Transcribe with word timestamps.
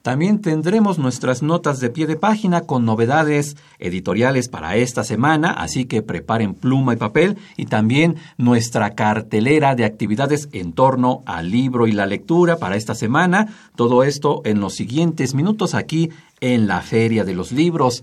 También 0.06 0.40
tendremos 0.40 1.00
nuestras 1.00 1.42
notas 1.42 1.80
de 1.80 1.90
pie 1.90 2.06
de 2.06 2.14
página 2.14 2.60
con 2.60 2.84
novedades 2.84 3.56
editoriales 3.80 4.48
para 4.48 4.76
esta 4.76 5.02
semana, 5.02 5.50
así 5.50 5.86
que 5.86 6.00
preparen 6.00 6.54
pluma 6.54 6.92
y 6.92 6.96
papel 6.96 7.36
y 7.56 7.66
también 7.66 8.14
nuestra 8.38 8.94
cartelera 8.94 9.74
de 9.74 9.84
actividades 9.84 10.48
en 10.52 10.74
torno 10.74 11.22
al 11.26 11.50
libro 11.50 11.88
y 11.88 11.92
la 11.92 12.06
lectura 12.06 12.56
para 12.56 12.76
esta 12.76 12.94
semana. 12.94 13.48
Todo 13.74 14.04
esto 14.04 14.42
en 14.44 14.60
los 14.60 14.74
siguientes 14.74 15.34
minutos 15.34 15.74
aquí 15.74 16.10
en 16.40 16.66
la 16.66 16.80
Feria 16.82 17.24
de 17.24 17.34
los 17.34 17.52
Libros. 17.52 18.02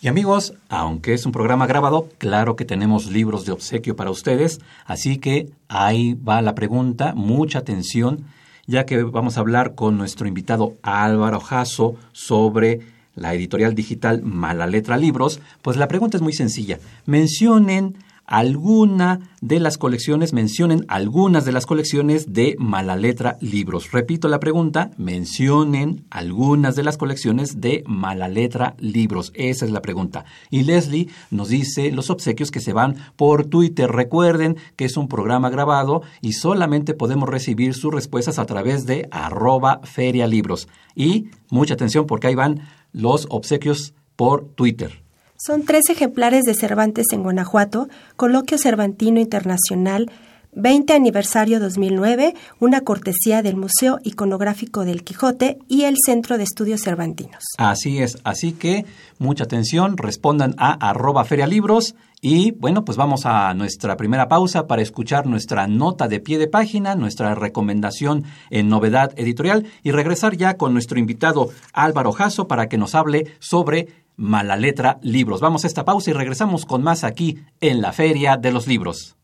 Y 0.00 0.08
amigos, 0.08 0.54
aunque 0.68 1.14
es 1.14 1.26
un 1.26 1.32
programa 1.32 1.66
grabado, 1.66 2.08
claro 2.18 2.56
que 2.56 2.64
tenemos 2.64 3.10
libros 3.10 3.44
de 3.44 3.52
obsequio 3.52 3.96
para 3.96 4.10
ustedes, 4.10 4.60
así 4.86 5.18
que 5.18 5.50
ahí 5.68 6.14
va 6.14 6.40
la 6.40 6.54
pregunta, 6.54 7.12
mucha 7.14 7.58
atención 7.58 8.24
ya 8.70 8.86
que 8.86 9.02
vamos 9.02 9.36
a 9.36 9.40
hablar 9.40 9.74
con 9.74 9.98
nuestro 9.98 10.28
invitado 10.28 10.74
Álvaro 10.82 11.40
Jasso 11.40 11.96
sobre 12.12 12.78
la 13.16 13.34
editorial 13.34 13.74
digital 13.74 14.22
Mala 14.22 14.68
Letra 14.68 14.96
Libros, 14.96 15.40
pues 15.60 15.76
la 15.76 15.88
pregunta 15.88 16.16
es 16.16 16.22
muy 16.22 16.32
sencilla. 16.32 16.78
Mencionen 17.04 17.96
alguna 18.30 19.34
de 19.40 19.58
las 19.58 19.76
colecciones, 19.76 20.32
mencionen 20.32 20.84
algunas 20.86 21.44
de 21.44 21.50
las 21.50 21.66
colecciones 21.66 22.32
de 22.32 22.54
Mala 22.58 22.96
Letra 22.96 23.36
Libros. 23.40 23.90
Repito 23.90 24.28
la 24.28 24.38
pregunta, 24.38 24.92
mencionen 24.96 26.06
algunas 26.10 26.76
de 26.76 26.84
las 26.84 26.96
colecciones 26.96 27.60
de 27.60 27.82
Mala 27.86 28.28
Letra 28.28 28.76
Libros. 28.78 29.32
Esa 29.34 29.64
es 29.64 29.72
la 29.72 29.82
pregunta. 29.82 30.24
Y 30.48 30.62
Leslie 30.62 31.08
nos 31.32 31.48
dice 31.48 31.90
los 31.90 32.08
obsequios 32.08 32.52
que 32.52 32.60
se 32.60 32.72
van 32.72 32.96
por 33.16 33.46
Twitter. 33.46 33.90
Recuerden 33.90 34.56
que 34.76 34.84
es 34.84 34.96
un 34.96 35.08
programa 35.08 35.50
grabado 35.50 36.02
y 36.20 36.34
solamente 36.34 36.94
podemos 36.94 37.28
recibir 37.28 37.74
sus 37.74 37.92
respuestas 37.92 38.38
a 38.38 38.46
través 38.46 38.86
de 38.86 39.08
arroba 39.10 39.80
ferialibros. 39.82 40.68
Y 40.94 41.30
mucha 41.50 41.74
atención 41.74 42.06
porque 42.06 42.28
ahí 42.28 42.36
van 42.36 42.60
los 42.92 43.26
obsequios 43.28 43.92
por 44.14 44.44
Twitter. 44.54 45.02
Son 45.42 45.64
tres 45.64 45.88
ejemplares 45.88 46.42
de 46.44 46.52
Cervantes 46.52 47.06
en 47.12 47.22
Guanajuato, 47.22 47.88
Coloquio 48.16 48.58
Cervantino 48.58 49.20
Internacional, 49.20 50.10
20 50.52 50.92
aniversario 50.92 51.60
2009, 51.60 52.34
una 52.58 52.82
cortesía 52.82 53.40
del 53.40 53.56
Museo 53.56 54.00
Iconográfico 54.04 54.84
del 54.84 55.02
Quijote 55.02 55.56
y 55.66 55.84
el 55.84 55.96
Centro 56.04 56.36
de 56.36 56.44
Estudios 56.44 56.82
Cervantinos. 56.82 57.42
Así 57.56 58.02
es, 58.02 58.18
así 58.22 58.52
que 58.52 58.84
mucha 59.18 59.44
atención, 59.44 59.96
respondan 59.96 60.54
a 60.58 60.72
arroba 60.72 61.24
ferialibros 61.24 61.94
y 62.20 62.50
bueno, 62.50 62.84
pues 62.84 62.98
vamos 62.98 63.24
a 63.24 63.54
nuestra 63.54 63.96
primera 63.96 64.28
pausa 64.28 64.66
para 64.66 64.82
escuchar 64.82 65.26
nuestra 65.26 65.66
nota 65.66 66.06
de 66.06 66.20
pie 66.20 66.36
de 66.36 66.48
página, 66.48 66.94
nuestra 66.94 67.34
recomendación 67.34 68.24
en 68.50 68.68
novedad 68.68 69.12
editorial 69.16 69.66
y 69.82 69.92
regresar 69.92 70.36
ya 70.36 70.58
con 70.58 70.74
nuestro 70.74 70.98
invitado 70.98 71.48
Álvaro 71.72 72.12
Jasso 72.12 72.46
para 72.46 72.68
que 72.68 72.76
nos 72.76 72.94
hable 72.94 73.32
sobre 73.38 73.99
Mala 74.20 74.58
Letra 74.58 74.98
Libros. 75.00 75.40
Vamos 75.40 75.64
a 75.64 75.66
esta 75.66 75.86
pausa 75.86 76.10
y 76.10 76.12
regresamos 76.12 76.66
con 76.66 76.82
más 76.82 77.04
aquí 77.04 77.38
en 77.62 77.80
la 77.80 77.94
Feria 77.94 78.36
de 78.36 78.52
los 78.52 78.66
Libros. 78.66 79.16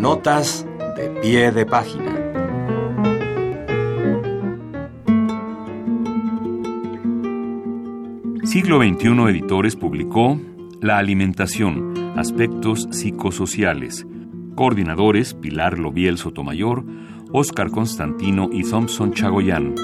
Notas 0.00 0.66
de 0.96 1.10
pie 1.20 1.50
de 1.52 1.66
página. 1.66 2.14
Siglo 8.44 8.78
XXI 8.78 9.08
Editores 9.28 9.76
publicó 9.76 10.40
La 10.80 10.96
alimentación, 10.96 12.14
aspectos 12.16 12.88
psicosociales. 12.92 14.06
Coordinadores 14.54 15.34
Pilar 15.34 15.78
Lobiel 15.78 16.16
Sotomayor, 16.16 16.86
Óscar 17.30 17.70
Constantino 17.70 18.48
y 18.50 18.62
Thompson 18.62 19.12
Chagoyán. 19.12 19.74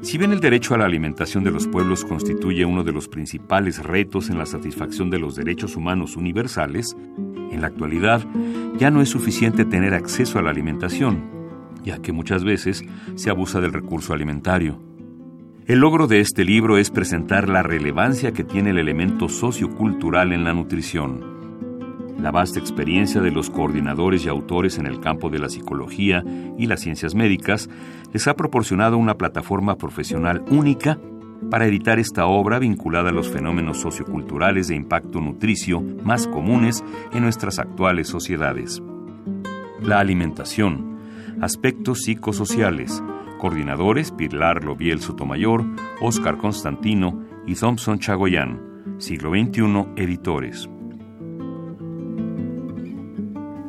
Si 0.00 0.16
bien 0.16 0.32
el 0.32 0.40
derecho 0.40 0.74
a 0.74 0.78
la 0.78 0.86
alimentación 0.86 1.44
de 1.44 1.50
los 1.50 1.66
pueblos 1.66 2.02
constituye 2.04 2.64
uno 2.64 2.82
de 2.82 2.92
los 2.92 3.08
principales 3.08 3.82
retos 3.82 4.30
en 4.30 4.38
la 4.38 4.46
satisfacción 4.46 5.10
de 5.10 5.18
los 5.18 5.36
derechos 5.36 5.76
humanos 5.76 6.16
universales, 6.16 6.96
en 7.50 7.60
la 7.60 7.66
actualidad 7.66 8.24
ya 8.78 8.90
no 8.90 9.02
es 9.02 9.10
suficiente 9.10 9.66
tener 9.66 9.92
acceso 9.92 10.38
a 10.38 10.42
la 10.42 10.50
alimentación, 10.50 11.24
ya 11.84 11.98
que 12.00 12.12
muchas 12.12 12.42
veces 12.42 12.82
se 13.16 13.28
abusa 13.28 13.60
del 13.60 13.74
recurso 13.74 14.14
alimentario. 14.14 14.80
El 15.66 15.80
logro 15.80 16.06
de 16.06 16.20
este 16.20 16.44
libro 16.44 16.78
es 16.78 16.90
presentar 16.90 17.50
la 17.50 17.62
relevancia 17.62 18.32
que 18.32 18.44
tiene 18.44 18.70
el 18.70 18.78
elemento 18.78 19.28
sociocultural 19.28 20.32
en 20.32 20.44
la 20.44 20.54
nutrición. 20.54 21.36
La 22.18 22.30
vasta 22.30 22.58
experiencia 22.58 23.20
de 23.20 23.30
los 23.30 23.50
coordinadores 23.50 24.24
y 24.24 24.28
autores 24.28 24.78
en 24.78 24.86
el 24.86 25.00
campo 25.00 25.28
de 25.28 25.38
la 25.38 25.48
psicología 25.48 26.24
y 26.58 26.66
las 26.66 26.80
ciencias 26.80 27.14
médicas 27.14 27.68
les 28.12 28.26
ha 28.26 28.34
proporcionado 28.34 28.96
una 28.96 29.16
plataforma 29.16 29.76
profesional 29.76 30.42
única 30.50 30.98
para 31.50 31.66
editar 31.66 31.98
esta 31.98 32.26
obra 32.26 32.58
vinculada 32.58 33.10
a 33.10 33.12
los 33.12 33.28
fenómenos 33.28 33.78
socioculturales 33.78 34.68
de 34.68 34.74
impacto 34.74 35.20
nutricio 35.20 35.80
más 35.80 36.26
comunes 36.26 36.82
en 37.12 37.22
nuestras 37.22 37.58
actuales 37.58 38.08
sociedades. 38.08 38.82
La 39.82 40.00
alimentación, 40.00 40.98
aspectos 41.40 42.02
psicosociales, 42.02 43.02
coordinadores 43.38 44.10
Pilar 44.10 44.64
Lobiel 44.64 45.00
Sotomayor, 45.00 45.64
Óscar 46.00 46.38
Constantino 46.38 47.22
y 47.46 47.54
Thompson 47.54 47.98
Chagoyán, 47.98 48.96
siglo 48.98 49.30
XXI, 49.30 49.86
editores. 49.96 50.68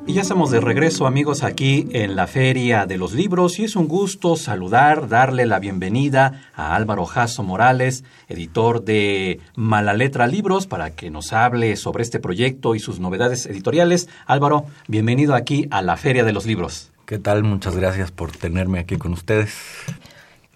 Y 0.07 0.13
ya 0.13 0.21
estamos 0.21 0.51
de 0.51 0.61
regreso 0.61 1.05
amigos 1.05 1.43
aquí 1.43 1.89
en 1.91 2.15
la 2.15 2.27
Feria 2.27 2.85
de 2.85 2.97
los 2.97 3.11
Libros 3.11 3.59
y 3.59 3.65
es 3.65 3.75
un 3.75 3.89
gusto 3.89 4.37
saludar, 4.37 5.09
darle 5.09 5.45
la 5.45 5.59
bienvenida 5.59 6.49
a 6.55 6.77
Álvaro 6.77 7.05
Jasso 7.05 7.43
Morales, 7.43 8.05
editor 8.29 8.85
de 8.85 9.41
Mala 9.55 9.93
Letra 9.93 10.25
Libros, 10.25 10.65
para 10.65 10.91
que 10.91 11.09
nos 11.09 11.33
hable 11.33 11.75
sobre 11.75 12.03
este 12.03 12.21
proyecto 12.21 12.73
y 12.73 12.79
sus 12.79 13.01
novedades 13.01 13.47
editoriales. 13.47 14.07
Álvaro, 14.25 14.65
bienvenido 14.87 15.35
aquí 15.35 15.67
a 15.71 15.81
la 15.81 15.97
Feria 15.97 16.23
de 16.23 16.31
los 16.31 16.45
Libros. 16.45 16.89
¿Qué 17.05 17.19
tal? 17.19 17.43
Muchas 17.43 17.75
gracias 17.75 18.09
por 18.09 18.31
tenerme 18.31 18.79
aquí 18.79 18.95
con 18.95 19.11
ustedes. 19.11 19.53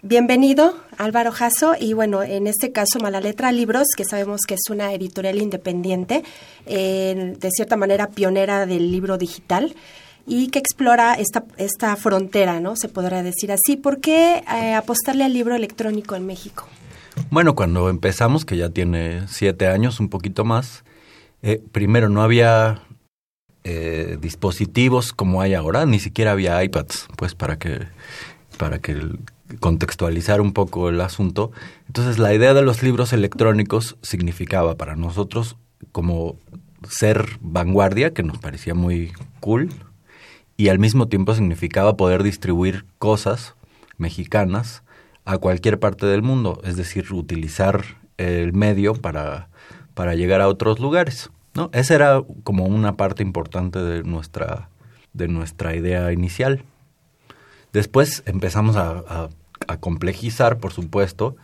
Bienvenido, 0.04 0.74
Álvaro 0.98 1.30
Jasso, 1.30 1.76
y 1.78 1.92
bueno, 1.92 2.24
en 2.24 2.48
este 2.48 2.72
caso 2.72 2.98
Mala 3.00 3.20
Letra 3.20 3.52
Libros, 3.52 3.86
que 3.96 4.04
sabemos 4.04 4.40
que 4.48 4.54
es 4.54 4.68
una 4.68 4.92
editorial 4.92 5.38
independiente, 5.40 6.24
eh, 6.66 7.36
de 7.38 7.50
cierta 7.52 7.76
manera 7.76 8.08
pionera 8.08 8.66
del 8.66 8.90
libro 8.90 9.16
digital 9.16 9.76
y 10.26 10.48
que 10.48 10.58
explora 10.58 11.14
esta, 11.14 11.44
esta 11.56 11.94
frontera, 11.94 12.58
¿no? 12.58 12.74
Se 12.74 12.88
podrá 12.88 13.22
decir 13.22 13.52
así. 13.52 13.76
¿Por 13.76 14.00
qué 14.00 14.42
eh, 14.52 14.74
apostarle 14.74 15.22
al 15.22 15.32
libro 15.32 15.54
electrónico 15.54 16.16
en 16.16 16.26
México? 16.26 16.66
Bueno, 17.30 17.54
cuando 17.54 17.88
empezamos, 17.88 18.44
que 18.44 18.56
ya 18.56 18.70
tiene 18.70 19.28
siete 19.28 19.68
años, 19.68 20.00
un 20.00 20.08
poquito 20.08 20.44
más, 20.44 20.82
eh, 21.42 21.62
primero 21.70 22.08
no 22.08 22.22
había 22.22 22.82
dispositivos 24.20 25.12
como 25.12 25.40
hay 25.40 25.54
ahora, 25.54 25.86
ni 25.86 26.00
siquiera 26.00 26.32
había 26.32 26.64
iPads, 26.64 27.06
pues 27.16 27.36
para 27.36 27.60
que 27.60 27.86
para 28.58 28.80
que 28.80 29.00
contextualizar 29.60 30.40
un 30.40 30.52
poco 30.52 30.88
el 30.88 31.00
asunto. 31.00 31.52
Entonces, 31.86 32.18
la 32.18 32.34
idea 32.34 32.54
de 32.54 32.62
los 32.62 32.82
libros 32.82 33.12
electrónicos 33.12 33.96
significaba 34.02 34.76
para 34.76 34.96
nosotros 34.96 35.56
como 35.92 36.36
ser 36.88 37.38
vanguardia, 37.40 38.12
que 38.12 38.22
nos 38.22 38.38
parecía 38.38 38.74
muy 38.74 39.12
cool, 39.40 39.70
y 40.56 40.68
al 40.68 40.78
mismo 40.78 41.08
tiempo 41.08 41.34
significaba 41.34 41.96
poder 41.96 42.22
distribuir 42.22 42.84
cosas 42.98 43.54
mexicanas 43.98 44.82
a 45.24 45.38
cualquier 45.38 45.78
parte 45.78 46.06
del 46.06 46.22
mundo, 46.22 46.60
es 46.64 46.76
decir, 46.76 47.12
utilizar 47.12 47.84
el 48.18 48.52
medio 48.52 48.94
para, 48.94 49.48
para 49.94 50.14
llegar 50.14 50.40
a 50.40 50.48
otros 50.48 50.80
lugares. 50.80 51.30
¿no? 51.54 51.70
Esa 51.72 51.94
era 51.94 52.22
como 52.44 52.66
una 52.66 52.96
parte 52.96 53.22
importante 53.22 53.78
de 53.78 54.02
nuestra, 54.02 54.68
de 55.12 55.28
nuestra 55.28 55.74
idea 55.74 56.12
inicial. 56.12 56.64
Después 57.72 58.22
empezamos 58.26 58.76
a, 58.76 58.90
a 59.06 59.28
complejizar, 59.66 60.58
por 60.58 60.72
supuesto, 60.72 61.36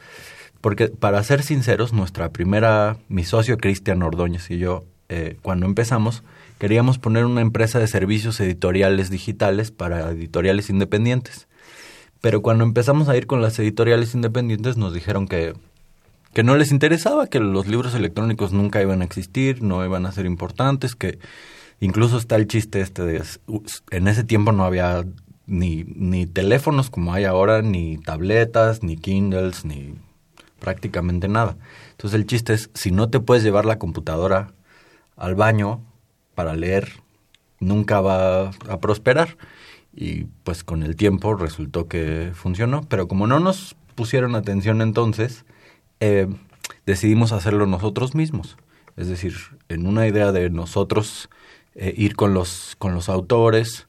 porque 0.60 0.88
para 0.88 1.22
ser 1.22 1.42
sinceros, 1.42 1.92
nuestra 1.92 2.30
primera, 2.30 2.96
mi 3.08 3.24
socio 3.24 3.58
Cristian 3.58 4.02
Ordóñez 4.02 4.50
y 4.50 4.58
yo, 4.58 4.84
eh, 5.08 5.36
cuando 5.42 5.66
empezamos, 5.66 6.22
queríamos 6.58 6.98
poner 6.98 7.24
una 7.24 7.40
empresa 7.40 7.78
de 7.78 7.86
servicios 7.86 8.40
editoriales 8.40 9.10
digitales 9.10 9.70
para 9.70 10.10
editoriales 10.10 10.68
independientes. 10.68 11.48
Pero 12.20 12.42
cuando 12.42 12.64
empezamos 12.64 13.08
a 13.08 13.16
ir 13.16 13.26
con 13.26 13.40
las 13.40 13.58
editoriales 13.58 14.14
independientes 14.14 14.76
nos 14.76 14.92
dijeron 14.92 15.28
que, 15.28 15.54
que 16.34 16.42
no 16.42 16.56
les 16.56 16.72
interesaba, 16.72 17.28
que 17.28 17.38
los 17.38 17.66
libros 17.68 17.94
electrónicos 17.94 18.52
nunca 18.52 18.82
iban 18.82 19.02
a 19.02 19.04
existir, 19.04 19.62
no 19.62 19.84
iban 19.84 20.04
a 20.04 20.12
ser 20.12 20.26
importantes, 20.26 20.96
que 20.96 21.18
incluso 21.80 22.18
está 22.18 22.36
el 22.36 22.48
chiste 22.48 22.80
este 22.80 23.02
de 23.02 23.22
en 23.92 24.08
ese 24.08 24.24
tiempo 24.24 24.50
no 24.50 24.64
había 24.64 25.04
ni, 25.48 25.84
ni 25.84 26.26
teléfonos 26.26 26.90
como 26.90 27.12
hay 27.12 27.24
ahora, 27.24 27.62
ni 27.62 27.98
tabletas, 27.98 28.82
ni 28.82 28.96
Kindles, 28.96 29.64
ni 29.64 29.94
prácticamente 30.60 31.26
nada. 31.26 31.56
Entonces 31.92 32.20
el 32.20 32.26
chiste 32.26 32.54
es, 32.54 32.70
si 32.74 32.92
no 32.92 33.10
te 33.10 33.18
puedes 33.18 33.42
llevar 33.42 33.64
la 33.64 33.78
computadora 33.78 34.52
al 35.16 35.34
baño 35.34 35.80
para 36.34 36.54
leer, 36.54 36.92
nunca 37.58 38.00
va 38.00 38.50
a 38.68 38.80
prosperar. 38.80 39.36
Y 39.92 40.26
pues 40.44 40.62
con 40.62 40.84
el 40.84 40.94
tiempo 40.94 41.34
resultó 41.34 41.88
que 41.88 42.30
funcionó, 42.34 42.82
pero 42.88 43.08
como 43.08 43.26
no 43.26 43.40
nos 43.40 43.74
pusieron 43.96 44.36
atención 44.36 44.80
entonces, 44.80 45.44
eh, 45.98 46.28
decidimos 46.86 47.32
hacerlo 47.32 47.66
nosotros 47.66 48.14
mismos. 48.14 48.56
Es 48.96 49.08
decir, 49.08 49.34
en 49.68 49.86
una 49.86 50.06
idea 50.06 50.30
de 50.30 50.50
nosotros 50.50 51.28
eh, 51.74 51.94
ir 51.96 52.14
con 52.14 52.34
los, 52.34 52.76
con 52.78 52.94
los 52.94 53.08
autores, 53.08 53.87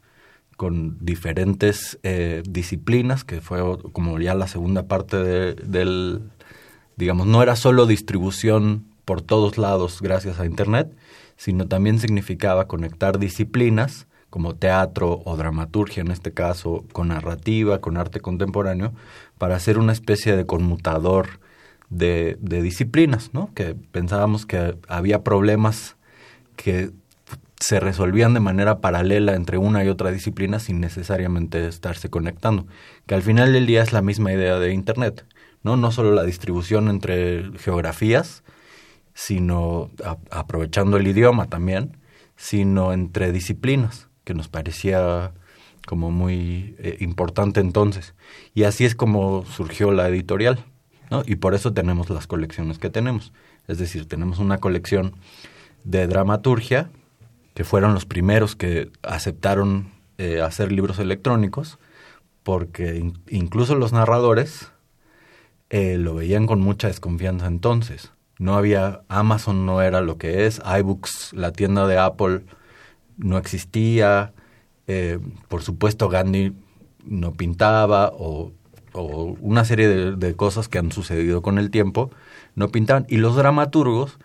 con 0.59 0.97
diferentes 0.99 1.99
eh, 2.03 2.43
disciplinas, 2.45 3.23
que 3.23 3.39
fue 3.39 3.61
como 3.93 4.19
ya 4.19 4.33
la 4.33 4.45
segunda 4.45 4.89
parte 4.89 5.15
de, 5.15 5.53
del, 5.53 6.19
digamos, 6.97 7.27
no 7.27 7.41
era 7.41 7.55
solo 7.55 7.85
distribución 7.85 8.83
por 9.05 9.21
todos 9.21 9.57
lados 9.57 10.01
gracias 10.01 10.37
a 10.37 10.45
Internet, 10.45 10.93
sino 11.37 11.69
también 11.69 11.97
significaba 11.97 12.67
conectar 12.67 13.19
disciplinas 13.19 14.05
como 14.29 14.53
teatro 14.53 15.21
o 15.23 15.37
dramaturgia 15.37 16.01
en 16.01 16.11
este 16.11 16.33
caso, 16.33 16.83
con 16.91 17.07
narrativa, 17.07 17.79
con 17.79 17.95
arte 17.95 18.19
contemporáneo, 18.19 18.91
para 19.37 19.55
hacer 19.55 19.77
una 19.77 19.93
especie 19.93 20.35
de 20.35 20.45
conmutador 20.45 21.39
de, 21.89 22.37
de 22.41 22.61
disciplinas, 22.61 23.33
¿no? 23.33 23.49
Que 23.53 23.75
pensábamos 23.75 24.45
que 24.45 24.75
había 24.89 25.23
problemas 25.23 25.95
que 26.57 26.91
se 27.59 27.79
resolvían 27.79 28.33
de 28.33 28.39
manera 28.39 28.79
paralela 28.79 29.35
entre 29.35 29.57
una 29.57 29.83
y 29.83 29.89
otra 29.89 30.11
disciplina 30.11 30.59
sin 30.59 30.79
necesariamente 30.79 31.67
estarse 31.67 32.09
conectando, 32.09 32.67
que 33.05 33.15
al 33.15 33.21
final 33.21 33.51
del 33.51 33.65
día 33.65 33.83
es 33.83 33.91
la 33.91 34.01
misma 34.01 34.31
idea 34.31 34.59
de 34.59 34.73
Internet, 34.73 35.25
¿no? 35.63 35.75
No 35.75 35.91
solo 35.91 36.13
la 36.13 36.23
distribución 36.23 36.87
entre 36.87 37.51
geografías, 37.57 38.43
sino 39.13 39.91
aprovechando 40.31 40.95
el 40.95 41.07
idioma 41.07 41.47
también, 41.47 41.97
sino 42.37 42.93
entre 42.93 43.33
disciplinas, 43.33 44.07
que 44.23 44.33
nos 44.33 44.47
parecía 44.47 45.33
como 45.85 46.11
muy 46.11 46.75
eh, 46.79 46.97
importante 47.01 47.59
entonces. 47.59 48.13
Y 48.53 48.63
así 48.63 48.85
es 48.85 48.95
como 48.95 49.43
surgió 49.45 49.91
la 49.91 50.07
editorial, 50.07 50.63
¿no? 51.11 51.23
Y 51.25 51.35
por 51.35 51.55
eso 51.55 51.73
tenemos 51.73 52.09
las 52.09 52.27
colecciones 52.27 52.79
que 52.79 52.89
tenemos. 52.89 53.33
Es 53.67 53.79
decir, 53.79 54.07
tenemos 54.07 54.39
una 54.39 54.59
colección 54.59 55.15
de 55.83 56.07
dramaturgia, 56.07 56.89
que 57.59 57.65
fueron 57.65 57.93
los 57.93 58.05
primeros 58.05 58.55
que 58.55 58.89
aceptaron 59.03 59.91
eh, 60.17 60.39
hacer 60.39 60.71
libros 60.71 60.97
electrónicos, 60.97 61.77
porque 62.41 63.05
incluso 63.27 63.75
los 63.75 63.91
narradores 63.91 64.71
eh, 65.69 65.97
lo 65.97 66.15
veían 66.15 66.47
con 66.47 66.61
mucha 66.61 66.87
desconfianza 66.87 67.47
entonces. 67.47 68.13
No 68.37 68.55
había, 68.55 69.01
Amazon 69.09 69.65
no 69.65 69.81
era 69.81 69.99
lo 69.99 70.17
que 70.17 70.45
es, 70.45 70.61
iBooks, 70.79 71.33
la 71.33 71.51
tienda 71.51 71.85
de 71.85 71.97
Apple 71.97 72.45
no 73.17 73.37
existía, 73.37 74.31
eh, 74.87 75.19
por 75.49 75.61
supuesto 75.61 76.07
Gandhi 76.07 76.53
no 77.03 77.33
pintaba 77.33 78.13
o, 78.13 78.53
una 78.93 79.65
serie 79.65 79.89
de, 79.89 80.15
de, 80.15 80.33
cosas 80.33 80.69
que 80.69 80.77
han 80.77 80.93
sucedido 80.93 81.41
con 81.41 81.57
el 81.57 81.71
tiempo 81.71 82.09
no 82.55 82.69
pintaban. 82.69 83.05
Y 83.09 83.17
los 83.17 83.35
dramaturgos 83.35 84.17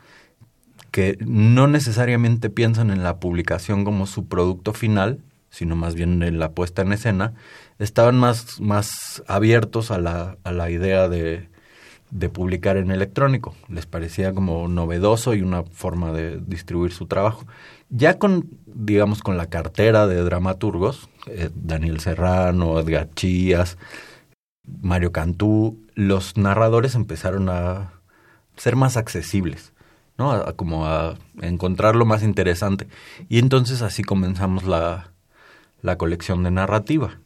que 0.94 1.18
no 1.18 1.66
necesariamente 1.66 2.50
piensan 2.50 2.92
en 2.92 3.02
la 3.02 3.18
publicación 3.18 3.84
como 3.84 4.06
su 4.06 4.28
producto 4.28 4.72
final, 4.72 5.24
sino 5.50 5.74
más 5.74 5.96
bien 5.96 6.22
en 6.22 6.38
la 6.38 6.52
puesta 6.52 6.82
en 6.82 6.92
escena, 6.92 7.34
estaban 7.80 8.16
más, 8.16 8.60
más 8.60 9.20
abiertos 9.26 9.90
a 9.90 9.98
la, 9.98 10.38
a 10.44 10.52
la 10.52 10.70
idea 10.70 11.08
de, 11.08 11.48
de 12.12 12.28
publicar 12.28 12.76
en 12.76 12.92
electrónico. 12.92 13.56
Les 13.68 13.86
parecía 13.86 14.32
como 14.34 14.68
novedoso 14.68 15.34
y 15.34 15.42
una 15.42 15.64
forma 15.64 16.12
de 16.12 16.38
distribuir 16.38 16.92
su 16.92 17.06
trabajo. 17.06 17.44
Ya 17.88 18.20
con, 18.20 18.50
digamos, 18.64 19.20
con 19.20 19.36
la 19.36 19.46
cartera 19.46 20.06
de 20.06 20.22
dramaturgos, 20.22 21.08
eh, 21.26 21.50
Daniel 21.56 21.98
Serrano, 21.98 22.78
Edgar 22.78 23.10
Chías, 23.16 23.78
Mario 24.80 25.10
Cantú, 25.10 25.76
los 25.96 26.36
narradores 26.36 26.94
empezaron 26.94 27.48
a 27.48 27.94
ser 28.56 28.76
más 28.76 28.96
accesibles. 28.96 29.73
¿No? 30.18 30.32
A, 30.32 30.52
como 30.54 30.86
a 30.86 31.16
encontrarlo 31.40 32.04
más 32.04 32.22
interesante. 32.22 32.88
Y 33.28 33.38
entonces 33.38 33.82
así 33.82 34.02
comenzamos 34.02 34.64
la, 34.64 35.12
la 35.82 35.96
colección 35.96 36.42
de 36.42 36.50
narrativa, 36.50 37.18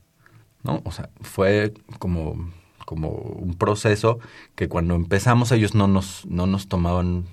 ¿no? 0.62 0.83
O 0.85 0.92
sea, 0.92 1.11
fue 1.21 1.75
como, 1.99 2.50
como 2.85 3.11
un 3.11 3.54
proceso 3.54 4.18
que 4.54 4.68
cuando 4.68 4.95
empezamos 4.95 5.52
ellos 5.52 5.75
no 5.75 5.87
nos, 5.87 6.26
no 6.26 6.47
nos 6.47 6.68
tomaban 6.68 7.26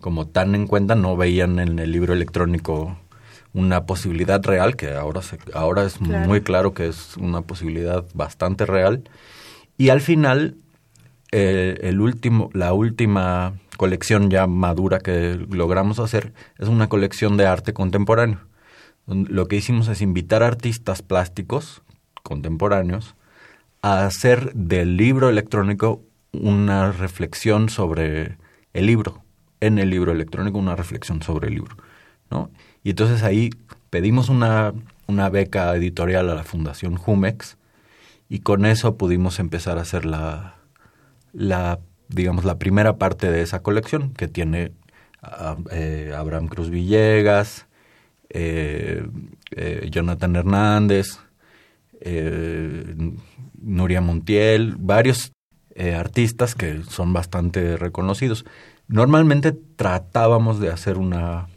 como 0.00 0.26
tan 0.26 0.54
en 0.54 0.66
cuenta, 0.66 0.94
no 0.94 1.16
veían 1.16 1.58
en 1.58 1.78
el 1.78 1.92
libro 1.92 2.12
electrónico 2.12 2.98
una 3.52 3.84
posibilidad 3.84 4.42
real, 4.44 4.76
que 4.76 4.92
ahora, 4.94 5.22
se, 5.22 5.38
ahora 5.54 5.84
es 5.84 6.00
muy 6.00 6.40
claro 6.40 6.72
que 6.72 6.88
es 6.88 7.16
una 7.16 7.42
posibilidad 7.42 8.04
bastante 8.14 8.64
real. 8.64 9.02
Y 9.76 9.88
al 9.88 10.00
final, 10.00 10.56
eh, 11.32 11.78
el 11.82 12.00
último, 12.00 12.50
la 12.52 12.72
última 12.72 13.54
colección 13.80 14.28
ya 14.28 14.46
madura 14.46 14.98
que 14.98 15.38
logramos 15.48 16.00
hacer 16.00 16.34
es 16.58 16.68
una 16.68 16.90
colección 16.90 17.38
de 17.38 17.46
arte 17.46 17.72
contemporáneo. 17.72 18.40
Lo 19.06 19.48
que 19.48 19.56
hicimos 19.56 19.88
es 19.88 20.02
invitar 20.02 20.42
artistas 20.42 21.00
plásticos 21.00 21.80
contemporáneos 22.22 23.14
a 23.80 24.04
hacer 24.04 24.52
del 24.52 24.98
libro 24.98 25.30
electrónico 25.30 26.02
una 26.32 26.92
reflexión 26.92 27.70
sobre 27.70 28.36
el 28.74 28.84
libro, 28.84 29.24
en 29.60 29.78
el 29.78 29.88
libro 29.88 30.12
electrónico 30.12 30.58
una 30.58 30.76
reflexión 30.76 31.22
sobre 31.22 31.48
el 31.48 31.54
libro, 31.54 31.74
¿no? 32.30 32.50
Y 32.84 32.90
entonces 32.90 33.22
ahí 33.22 33.48
pedimos 33.88 34.28
una, 34.28 34.74
una 35.06 35.30
beca 35.30 35.74
editorial 35.74 36.28
a 36.28 36.34
la 36.34 36.44
Fundación 36.44 36.96
Jumex 36.96 37.56
y 38.28 38.40
con 38.40 38.66
eso 38.66 38.98
pudimos 38.98 39.38
empezar 39.38 39.78
a 39.78 39.82
hacer 39.82 40.04
la, 40.04 40.56
la 41.32 41.78
digamos, 42.10 42.44
la 42.44 42.58
primera 42.58 42.96
parte 42.98 43.30
de 43.30 43.42
esa 43.42 43.62
colección 43.62 44.12
que 44.12 44.28
tiene 44.28 44.72
eh, 45.70 46.12
Abraham 46.16 46.48
Cruz 46.48 46.70
Villegas, 46.70 47.66
eh, 48.28 49.06
eh, 49.52 49.88
Jonathan 49.90 50.36
Hernández, 50.36 51.18
Nuria 53.60 54.00
Montiel, 54.00 54.76
varios 54.78 55.32
artistas 55.96 56.54
que 56.54 56.82
son 56.84 57.12
bastante 57.12 57.76
reconocidos. 57.76 58.44
Normalmente 58.88 59.52
tratábamos 59.52 60.60
de 60.60 60.70
hacer 60.70 60.98
una 60.98 61.48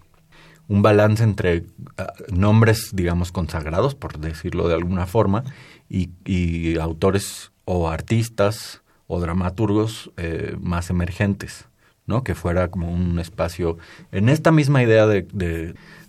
un 0.67 0.81
balance 0.81 1.23
entre 1.23 1.65
ah, 1.97 2.13
nombres, 2.31 2.91
digamos, 2.93 3.31
consagrados, 3.31 3.95
por 3.95 4.19
decirlo 4.19 4.67
de 4.67 4.75
alguna 4.75 5.05
forma, 5.05 5.43
y, 5.89 6.77
autores 6.77 7.51
o 7.65 7.89
artistas 7.89 8.81
o 9.07 9.19
dramaturgos 9.19 10.11
eh, 10.17 10.55
más 10.59 10.89
emergentes, 10.89 11.67
¿no? 12.05 12.23
Que 12.23 12.35
fuera 12.35 12.69
como 12.69 12.91
un 12.91 13.19
espacio, 13.19 13.77
en 14.11 14.29
esta 14.29 14.51
misma 14.51 14.83
idea 14.83 15.07
de, 15.07 15.23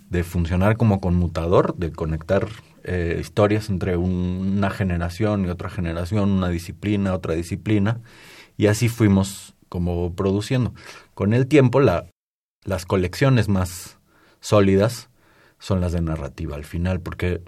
de, 0.09 0.23
funcionar 0.23 0.77
como 0.77 1.01
conmutador, 1.01 1.75
de 1.75 1.91
conectar 1.91 2.47
eh, 2.83 3.17
historias 3.19 3.69
entre 3.69 3.97
una 3.97 4.69
generación 4.69 5.45
y 5.45 5.49
otra 5.49 5.69
generación, 5.69 6.31
una 6.31 6.47
disciplina, 6.47 7.13
otra 7.13 7.33
disciplina, 7.33 7.99
y 8.57 8.67
así 8.67 8.87
fuimos 8.87 9.55
como 9.67 10.15
produciendo. 10.15 10.73
Con 11.13 11.33
el 11.33 11.47
tiempo, 11.47 11.81
la, 11.81 12.05
las 12.63 12.85
colecciones 12.85 13.49
más 13.49 13.97
sólidas 14.39 15.09
son 15.59 15.81
las 15.81 15.91
de 15.91 16.01
narrativa 16.01 16.55
al 16.55 16.63
final, 16.63 17.01
porque 17.01 17.41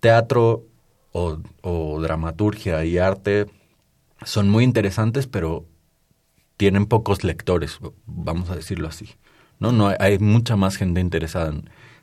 teatro 0.00 0.66
o, 1.12 2.00
dramaturgia 2.00 2.84
y 2.84 2.98
arte 2.98 3.46
son 4.24 4.48
muy 4.50 4.64
interesantes, 4.64 5.26
pero 5.26 5.66
tienen 6.56 6.86
pocos 6.86 7.24
lectores, 7.24 7.78
vamos 8.06 8.50
a 8.50 8.56
decirlo 8.56 8.88
así. 8.88 9.10
No, 9.58 9.72
no 9.72 9.92
hay, 9.98 10.18
mucha 10.18 10.56
más 10.56 10.76
gente 10.76 11.00
interesada 11.00 11.52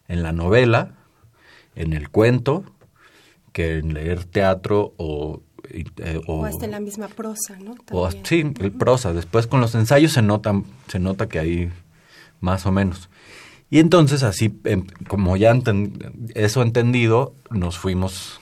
en, 0.07 0.23
la 0.23 0.31
novela, 0.31 0.95
en 1.75 1.93
el 1.93 2.09
cuento, 2.09 2.63
que 3.53 3.77
en 3.77 3.93
leer 3.93 4.23
teatro 4.25 4.93
o 4.97 5.41
eh, 5.73 6.21
o, 6.27 6.45
hasta 6.45 6.65
en 6.65 6.71
la 6.71 6.79
misma 6.79 7.07
prosa, 7.07 7.57
¿no? 7.57 7.75
O, 7.91 8.09
sí, 8.23 8.43
el 8.59 8.71
prosa. 8.71 9.13
Después 9.13 9.47
con 9.47 9.61
los 9.61 9.75
ensayos 9.75 10.11
se 10.11 10.21
nota, 10.21 10.61
se 10.87 10.99
nota 10.99 11.29
que 11.29 11.39
hay 11.39 11.71
más 12.39 12.65
o 12.65 12.71
menos. 12.71 13.09
Y 13.69 13.79
entonces 13.79 14.23
así, 14.23 14.59
em, 14.65 14.85
como 15.07 15.37
ya 15.37 15.57
eso 16.35 16.61
entendido, 16.61 17.33
nos 17.49 17.77
fuimos 17.77 18.40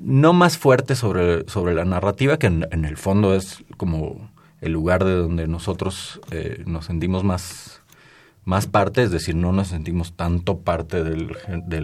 no 0.00 0.32
más 0.32 0.58
fuertes 0.58 0.98
sobre, 0.98 1.48
sobre 1.48 1.74
la 1.74 1.84
narrativa, 1.84 2.38
que 2.38 2.46
en, 2.46 2.84
el 2.84 2.96
fondo 2.96 3.34
es 3.34 3.64
como 3.76 4.30
el 4.60 4.72
lugar 4.72 5.04
de 5.04 5.14
donde 5.14 5.46
nosotros 5.46 6.20
eh, 6.30 6.62
nos 6.66 6.86
sentimos 6.86 7.24
más, 7.24 7.80
más 8.44 8.66
parte, 8.66 9.02
es 9.02 9.10
decir, 9.10 9.34
no 9.34 9.52
nos 9.52 9.68
sentimos 9.68 10.14
tanto 10.14 10.58
parte 10.58 11.04
del, 11.04 11.36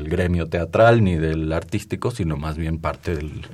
gremio 0.04 0.46
teatral 0.46 1.04
ni 1.04 1.16
del 1.16 1.52
artístico, 1.52 2.10
sino 2.10 2.36
más 2.36 2.56
bien 2.56 2.78
parte 2.78 3.14
del, 3.14 3.46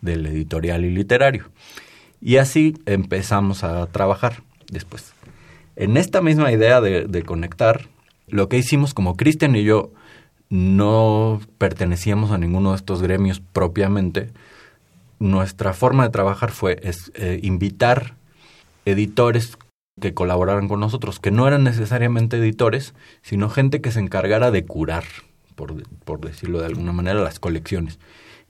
del 0.00 0.26
editorial 0.26 0.84
y 0.84 0.90
literario. 0.90 1.44
Y 2.20 2.36
así 2.36 2.74
empezamos 2.86 3.64
a 3.64 3.86
trabajar 3.86 4.42
después. 4.70 5.12
En 5.74 5.96
esta 5.96 6.20
misma 6.20 6.52
idea 6.52 6.80
de, 6.80 7.06
de 7.06 7.22
conectar, 7.22 7.88
lo 8.28 8.48
que 8.48 8.58
hicimos 8.58 8.94
como 8.94 9.16
Cristian 9.16 9.56
y 9.56 9.64
yo 9.64 9.92
no 10.52 11.40
pertenecíamos 11.56 12.30
a 12.30 12.36
ninguno 12.36 12.72
de 12.72 12.76
estos 12.76 13.00
gremios 13.00 13.40
propiamente, 13.40 14.32
nuestra 15.18 15.72
forma 15.72 16.04
de 16.04 16.10
trabajar 16.10 16.50
fue 16.50 16.78
eh, 16.82 17.40
invitar 17.42 18.16
editores 18.84 19.56
que 19.98 20.12
colaboraran 20.12 20.68
con 20.68 20.78
nosotros, 20.78 21.20
que 21.20 21.30
no 21.30 21.48
eran 21.48 21.64
necesariamente 21.64 22.36
editores, 22.36 22.92
sino 23.22 23.48
gente 23.48 23.80
que 23.80 23.92
se 23.92 24.00
encargara 24.00 24.50
de 24.50 24.66
curar, 24.66 25.04
por, 25.54 25.74
por 26.04 26.20
decirlo 26.20 26.60
de 26.60 26.66
alguna 26.66 26.92
manera, 26.92 27.22
las 27.22 27.40
colecciones. 27.40 27.98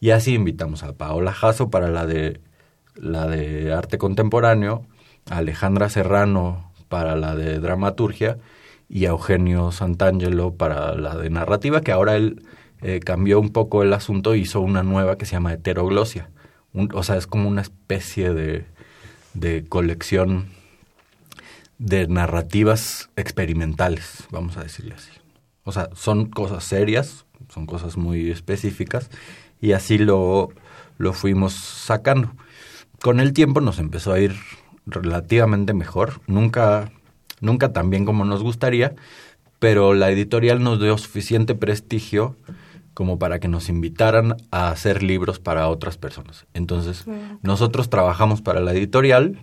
Y 0.00 0.10
así 0.10 0.34
invitamos 0.34 0.82
a 0.82 0.94
Paola 0.94 1.32
Jasso 1.32 1.70
para 1.70 1.86
la 1.86 2.04
de, 2.04 2.40
la 2.96 3.28
de 3.28 3.72
arte 3.72 3.98
contemporáneo, 3.98 4.84
a 5.30 5.36
Alejandra 5.36 5.88
Serrano 5.88 6.72
para 6.88 7.14
la 7.14 7.36
de 7.36 7.60
dramaturgia 7.60 8.38
y 8.92 9.06
a 9.06 9.08
Eugenio 9.08 9.72
Santangelo 9.72 10.54
para 10.54 10.94
la 10.94 11.16
de 11.16 11.30
narrativa, 11.30 11.80
que 11.80 11.92
ahora 11.92 12.14
él 12.14 12.42
eh, 12.82 13.00
cambió 13.00 13.40
un 13.40 13.48
poco 13.48 13.82
el 13.82 13.94
asunto 13.94 14.34
e 14.34 14.38
hizo 14.38 14.60
una 14.60 14.82
nueva 14.82 15.16
que 15.16 15.24
se 15.24 15.32
llama 15.32 15.54
Heteroglosia. 15.54 16.30
o 16.74 17.02
sea, 17.02 17.16
es 17.16 17.26
como 17.26 17.48
una 17.48 17.62
especie 17.62 18.34
de, 18.34 18.66
de 19.32 19.64
colección 19.66 20.50
de 21.78 22.06
narrativas 22.06 23.08
experimentales, 23.16 24.24
vamos 24.30 24.58
a 24.58 24.62
decirle 24.62 24.94
así. 24.94 25.10
O 25.64 25.72
sea, 25.72 25.88
son 25.94 26.26
cosas 26.26 26.62
serias, 26.62 27.24
son 27.48 27.64
cosas 27.64 27.96
muy 27.96 28.30
específicas, 28.30 29.08
y 29.58 29.72
así 29.72 29.96
lo, 29.96 30.50
lo 30.98 31.14
fuimos 31.14 31.54
sacando. 31.54 32.32
Con 33.00 33.20
el 33.20 33.32
tiempo 33.32 33.62
nos 33.62 33.78
empezó 33.78 34.12
a 34.12 34.20
ir 34.20 34.34
relativamente 34.84 35.72
mejor. 35.72 36.20
Nunca 36.26 36.92
nunca 37.42 37.74
tan 37.74 37.90
bien 37.90 38.06
como 38.06 38.24
nos 38.24 38.42
gustaría, 38.42 38.94
pero 39.58 39.92
la 39.92 40.10
editorial 40.10 40.62
nos 40.62 40.80
dio 40.80 40.96
suficiente 40.96 41.54
prestigio 41.54 42.36
como 42.94 43.18
para 43.18 43.38
que 43.38 43.48
nos 43.48 43.68
invitaran 43.68 44.36
a 44.50 44.70
hacer 44.70 45.02
libros 45.02 45.38
para 45.38 45.68
otras 45.68 45.98
personas. 45.98 46.46
Entonces, 46.54 47.04
nosotros 47.42 47.90
trabajamos 47.90 48.42
para 48.42 48.60
la 48.60 48.72
editorial 48.72 49.38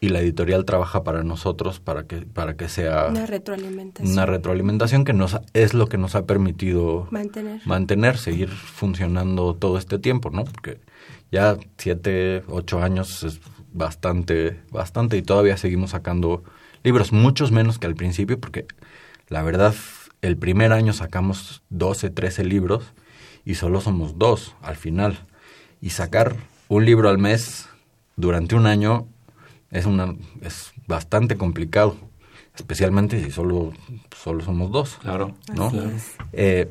y 0.00 0.08
la 0.08 0.20
editorial 0.20 0.64
trabaja 0.64 1.04
para 1.04 1.22
nosotros 1.22 1.78
para 1.78 2.04
que 2.04 2.22
para 2.22 2.56
que 2.56 2.68
sea 2.68 3.08
una 3.10 3.26
retroalimentación, 3.26 4.12
una 4.12 4.24
retroalimentación 4.24 5.04
que 5.04 5.12
nos 5.12 5.38
es 5.52 5.74
lo 5.74 5.88
que 5.88 5.98
nos 5.98 6.14
ha 6.14 6.24
permitido 6.24 7.06
mantener, 7.10 7.60
mantener 7.66 8.16
seguir 8.16 8.48
funcionando 8.48 9.54
todo 9.54 9.76
este 9.76 9.98
tiempo, 9.98 10.30
¿no? 10.30 10.44
Porque 10.44 10.80
ya 11.30 11.58
siete, 11.76 12.42
ocho 12.48 12.82
años 12.82 13.22
es 13.24 13.40
bastante, 13.72 14.60
bastante 14.70 15.18
y 15.18 15.22
todavía 15.22 15.58
seguimos 15.58 15.90
sacando 15.90 16.42
libros, 16.82 17.12
muchos 17.12 17.52
menos 17.52 17.78
que 17.78 17.86
al 17.86 17.94
principio, 17.94 18.38
porque 18.38 18.66
la 19.28 19.42
verdad, 19.42 19.74
el 20.22 20.36
primer 20.36 20.72
año 20.72 20.92
sacamos 20.92 21.62
12, 21.70 22.10
13 22.10 22.44
libros 22.44 22.92
y 23.44 23.54
solo 23.54 23.80
somos 23.80 24.18
dos 24.18 24.54
al 24.62 24.76
final. 24.76 25.26
Y 25.80 25.90
sacar 25.90 26.36
un 26.68 26.84
libro 26.84 27.08
al 27.08 27.18
mes 27.18 27.68
durante 28.16 28.54
un 28.54 28.66
año 28.66 29.06
es, 29.70 29.86
una, 29.86 30.14
es 30.42 30.72
bastante 30.86 31.36
complicado, 31.36 31.96
especialmente 32.54 33.22
si 33.22 33.30
solo, 33.30 33.72
solo 34.16 34.44
somos 34.44 34.70
dos. 34.70 34.98
Claro, 35.00 35.34
¿no? 35.54 35.72
Eh, 36.32 36.70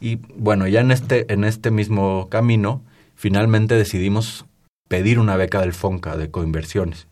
y 0.00 0.16
bueno, 0.36 0.68
ya 0.68 0.80
en 0.80 0.90
este, 0.90 1.32
en 1.32 1.44
este 1.44 1.70
mismo 1.70 2.28
camino, 2.28 2.82
finalmente 3.14 3.74
decidimos 3.74 4.44
pedir 4.88 5.18
una 5.18 5.36
beca 5.36 5.60
del 5.60 5.72
FONCA 5.72 6.16
de 6.16 6.30
coinversiones 6.30 7.08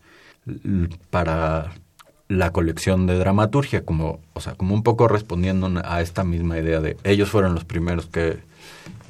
para 1.09 1.73
la 2.27 2.51
colección 2.51 3.05
de 3.07 3.17
dramaturgia, 3.17 3.85
como, 3.85 4.19
o 4.33 4.41
sea, 4.41 4.55
como 4.55 4.73
un 4.73 4.83
poco 4.83 5.07
respondiendo 5.07 5.71
a 5.83 6.01
esta 6.01 6.23
misma 6.23 6.57
idea 6.57 6.79
de 6.81 6.97
ellos 7.03 7.29
fueron 7.29 7.53
los 7.53 7.65
primeros 7.65 8.07
que, 8.07 8.39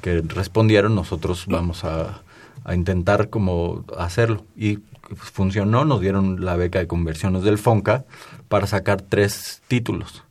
que 0.02 0.20
respondieron, 0.20 0.94
nosotros 0.94 1.46
vamos 1.48 1.84
a, 1.84 2.20
a, 2.64 2.74
intentar 2.74 3.30
como 3.30 3.84
hacerlo. 3.96 4.44
Y 4.56 4.80
funcionó, 5.14 5.84
nos 5.84 6.00
dieron 6.00 6.44
la 6.44 6.56
beca 6.56 6.78
de 6.78 6.86
conversiones 6.86 7.42
del 7.42 7.58
FONCA 7.58 8.04
para 8.48 8.66
sacar 8.66 9.00
tres 9.02 9.62
títulos, 9.68 10.24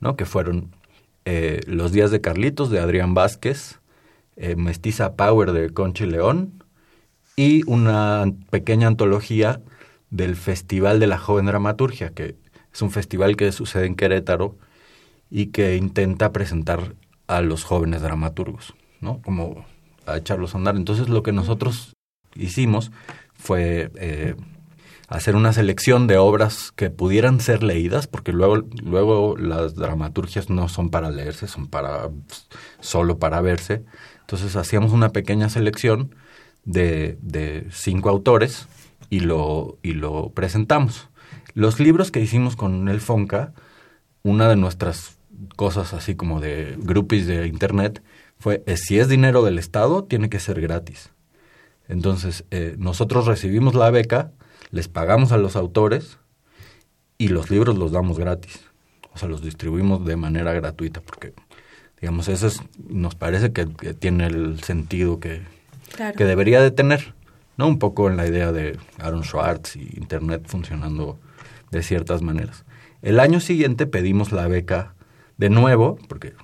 ¿no? 0.00 0.16
Que 0.16 0.24
fueron 0.26 0.70
eh, 1.24 1.60
Los 1.66 1.92
días 1.92 2.10
de 2.10 2.20
Carlitos 2.20 2.70
de 2.70 2.80
Adrián 2.80 3.14
Vázquez, 3.14 3.80
eh, 4.36 4.56
Mestiza 4.56 5.14
Power 5.14 5.52
de 5.52 5.70
Conchi 5.70 6.06
León 6.06 6.62
y 7.34 7.62
una 7.68 8.24
pequeña 8.50 8.86
antología 8.86 9.60
del 10.10 10.36
Festival 10.36 11.00
de 11.00 11.06
la 11.06 11.18
Joven 11.18 11.46
Dramaturgia, 11.46 12.10
que 12.10 12.36
Es 12.72 12.82
un 12.82 12.90
festival 12.90 13.36
que 13.36 13.52
sucede 13.52 13.86
en 13.86 13.96
Querétaro 13.96 14.56
y 15.30 15.46
que 15.46 15.76
intenta 15.76 16.32
presentar 16.32 16.94
a 17.26 17.40
los 17.40 17.64
jóvenes 17.64 18.02
dramaturgos, 18.02 18.74
¿no? 19.00 19.20
Como 19.22 19.64
a 20.06 20.16
echarlos 20.16 20.54
a 20.54 20.58
andar. 20.58 20.76
Entonces 20.76 21.08
lo 21.08 21.22
que 21.22 21.32
nosotros 21.32 21.94
hicimos 22.34 22.92
fue 23.34 23.90
eh, 23.96 24.36
hacer 25.08 25.36
una 25.36 25.52
selección 25.52 26.06
de 26.06 26.18
obras 26.18 26.72
que 26.72 26.90
pudieran 26.90 27.40
ser 27.40 27.62
leídas, 27.62 28.06
porque 28.06 28.32
luego, 28.32 28.64
luego 28.82 29.36
las 29.36 29.74
dramaturgias 29.74 30.50
no 30.50 30.68
son 30.68 30.90
para 30.90 31.10
leerse, 31.10 31.48
son 31.48 31.66
para 31.66 32.10
solo 32.80 33.18
para 33.18 33.40
verse. 33.40 33.84
Entonces 34.20 34.56
hacíamos 34.56 34.92
una 34.92 35.10
pequeña 35.10 35.48
selección 35.48 36.14
de, 36.64 37.18
de 37.22 37.66
cinco 37.70 38.10
autores 38.10 38.68
y 39.10 39.20
lo, 39.20 39.78
y 39.82 39.92
lo 39.92 40.30
presentamos. 40.30 41.08
Los 41.54 41.80
libros 41.80 42.10
que 42.10 42.20
hicimos 42.20 42.56
con 42.56 42.88
el 42.88 43.00
Fonca, 43.00 43.52
una 44.22 44.48
de 44.48 44.56
nuestras 44.56 45.16
cosas 45.56 45.92
así 45.92 46.14
como 46.14 46.40
de 46.40 46.76
groupies 46.78 47.26
de 47.26 47.46
internet, 47.46 48.02
fue 48.38 48.62
eh, 48.66 48.76
si 48.76 48.98
es 48.98 49.08
dinero 49.08 49.42
del 49.42 49.58
Estado, 49.58 50.04
tiene 50.04 50.28
que 50.28 50.40
ser 50.40 50.60
gratis. 50.60 51.10
Entonces, 51.88 52.44
eh, 52.50 52.74
nosotros 52.78 53.26
recibimos 53.26 53.74
la 53.74 53.90
beca, 53.90 54.32
les 54.70 54.88
pagamos 54.88 55.32
a 55.32 55.38
los 55.38 55.56
autores 55.56 56.18
y 57.18 57.28
los 57.28 57.50
libros 57.50 57.78
los 57.78 57.92
damos 57.92 58.18
gratis. 58.18 58.60
O 59.14 59.18
sea, 59.18 59.28
los 59.28 59.42
distribuimos 59.42 60.04
de 60.04 60.16
manera 60.16 60.52
gratuita 60.52 61.00
porque, 61.00 61.32
digamos, 62.00 62.28
eso 62.28 62.48
nos 62.88 63.14
parece 63.14 63.52
que, 63.52 63.64
tiene 63.94 64.26
el 64.26 64.62
sentido 64.62 65.20
que, 65.20 65.42
que 66.16 66.24
debería 66.24 66.60
de 66.60 66.70
tener. 66.70 67.14
¿No? 67.56 67.66
Un 67.66 67.78
poco 67.78 68.08
en 68.08 68.16
la 68.16 68.26
idea 68.26 68.52
de 68.52 68.78
Aaron 68.98 69.24
Schwartz 69.24 69.76
y 69.76 69.96
Internet 69.96 70.44
funcionando 70.46 71.18
de 71.70 71.82
ciertas 71.82 72.22
maneras. 72.22 72.64
El 73.02 73.20
año 73.20 73.40
siguiente 73.40 73.86
pedimos 73.86 74.32
la 74.32 74.48
beca 74.48 74.94
de 75.36 75.50
nuevo, 75.50 75.98
porque 76.08 76.34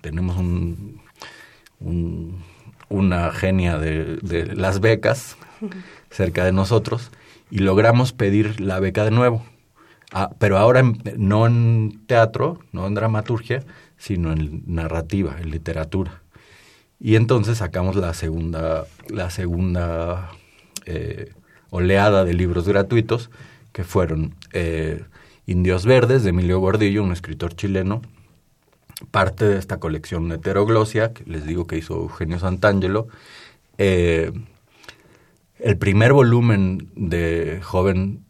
tenemos 0.00 0.36
un, 0.36 1.00
una 2.88 3.30
genia 3.32 3.78
de, 3.78 4.16
de, 4.22 4.54
las 4.54 4.80
becas 4.80 5.36
cerca 6.10 6.44
de 6.44 6.52
nosotros, 6.52 7.10
y 7.50 7.58
logramos 7.58 8.12
pedir 8.12 8.60
la 8.60 8.80
beca 8.80 9.04
de 9.04 9.10
nuevo. 9.10 9.44
Ah, 10.12 10.30
pero 10.38 10.58
ahora 10.58 10.82
no 11.16 11.46
en 11.46 12.02
teatro, 12.06 12.60
no 12.72 12.86
en 12.86 12.94
dramaturgia, 12.94 13.64
sino 13.96 14.32
en 14.32 14.62
narrativa, 14.66 15.36
en 15.40 15.50
literatura. 15.50 16.22
Y 17.00 17.16
entonces 17.16 17.58
sacamos 17.58 17.96
la 17.96 18.14
segunda, 18.14 18.84
la 19.08 19.30
segunda 19.30 20.30
eh, 20.86 21.32
oleada 21.70 22.24
de 22.24 22.34
libros 22.34 22.68
gratuitos, 22.68 23.30
que 23.72 23.84
fueron 23.84 24.34
eh, 24.52 25.04
Indios 25.46 25.86
Verdes 25.86 26.22
de 26.22 26.30
Emilio 26.30 26.60
Gordillo, 26.60 27.02
un 27.02 27.12
escritor 27.12 27.54
chileno, 27.54 28.02
parte 29.10 29.44
de 29.44 29.58
esta 29.58 29.80
colección 29.80 30.30
Heteroglosia, 30.30 31.12
que 31.12 31.24
les 31.24 31.44
digo 31.46 31.66
que 31.66 31.76
hizo 31.76 31.94
Eugenio 31.94 32.38
Santangelo, 32.38 33.08
eh, 33.78 34.32
el 35.58 35.78
primer 35.78 36.12
volumen 36.12 36.90
de 36.94 37.60
joven, 37.62 38.24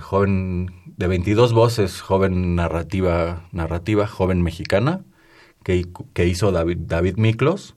joven 0.00 0.70
de 0.96 1.06
22 1.06 1.52
voces, 1.52 2.00
joven 2.00 2.54
narrativa, 2.54 3.44
narrativa 3.52 4.06
joven 4.06 4.42
mexicana, 4.42 5.04
que, 5.62 5.86
que 6.14 6.26
hizo 6.26 6.52
David, 6.52 6.78
David 6.86 7.16
Miklos, 7.16 7.76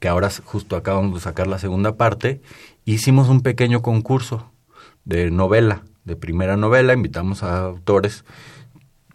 que 0.00 0.08
ahora 0.08 0.30
justo 0.44 0.76
acabamos 0.76 1.14
de 1.14 1.20
sacar 1.20 1.46
la 1.46 1.58
segunda 1.58 1.96
parte, 1.96 2.40
hicimos 2.84 3.28
un 3.28 3.40
pequeño 3.40 3.82
concurso 3.82 4.50
de 5.04 5.30
novela, 5.30 5.82
de 6.04 6.16
primera 6.16 6.56
novela, 6.56 6.92
invitamos 6.92 7.42
a 7.42 7.64
autores 7.64 8.24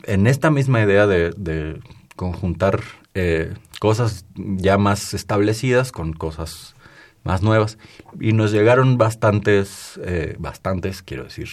en 0.04 0.28
esta 0.28 0.52
misma 0.52 0.82
idea 0.82 1.08
de, 1.08 1.80
conjuntar 2.16 2.82
eh, 3.16 3.54
cosas 3.80 4.26
ya 4.36 4.78
más 4.78 5.14
establecidas 5.16 5.92
con 5.92 6.14
cosas 6.14 6.76
más 7.24 7.42
nuevas. 7.42 7.78
Y 8.20 8.34
nos 8.34 8.52
llegaron 8.52 8.98
bastantes, 8.98 10.00
eh, 10.04 10.36
bastantes, 10.38 11.02
quiero 11.02 11.24
decir, 11.24 11.50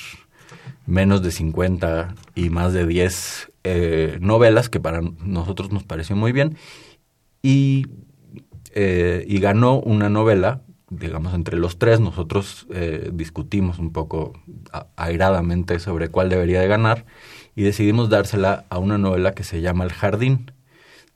menos 0.87 1.23
de 1.23 1.31
50 1.31 2.15
y 2.35 2.51
más 2.51 2.73
de 2.73 2.87
10 2.87 3.53
eh, 3.65 4.19
novelas 4.21 4.69
que 4.69 4.81
para 4.81 5.01
nosotros 5.01 5.73
nos 5.73 5.85
pareció 5.85 6.17
muy 6.17 6.33
bien. 6.33 6.57
Y 7.43 7.87
eh, 8.75 9.25
y 9.29 9.41
ganó 9.41 9.81
una 9.81 10.09
novela, 10.09 10.63
digamos, 10.91 11.35
entre 11.35 11.57
los 11.57 11.79
tres 11.79 12.01
nosotros 12.01 12.67
eh, 12.73 13.11
discutimos 13.13 13.79
un 13.79 13.93
poco 13.93 14.33
airadamente 14.97 15.79
sobre 15.81 16.09
cuál 16.09 16.29
debería 16.29 16.61
de 16.61 16.69
ganar 16.69 17.05
y 17.55 17.63
decidimos 17.63 18.09
dársela 18.09 18.65
a 18.71 18.79
una 18.79 18.99
novela 18.99 19.33
que 19.33 19.45
se 19.45 19.61
llama 19.61 19.85
El 19.85 19.93
Jardín, 19.93 20.53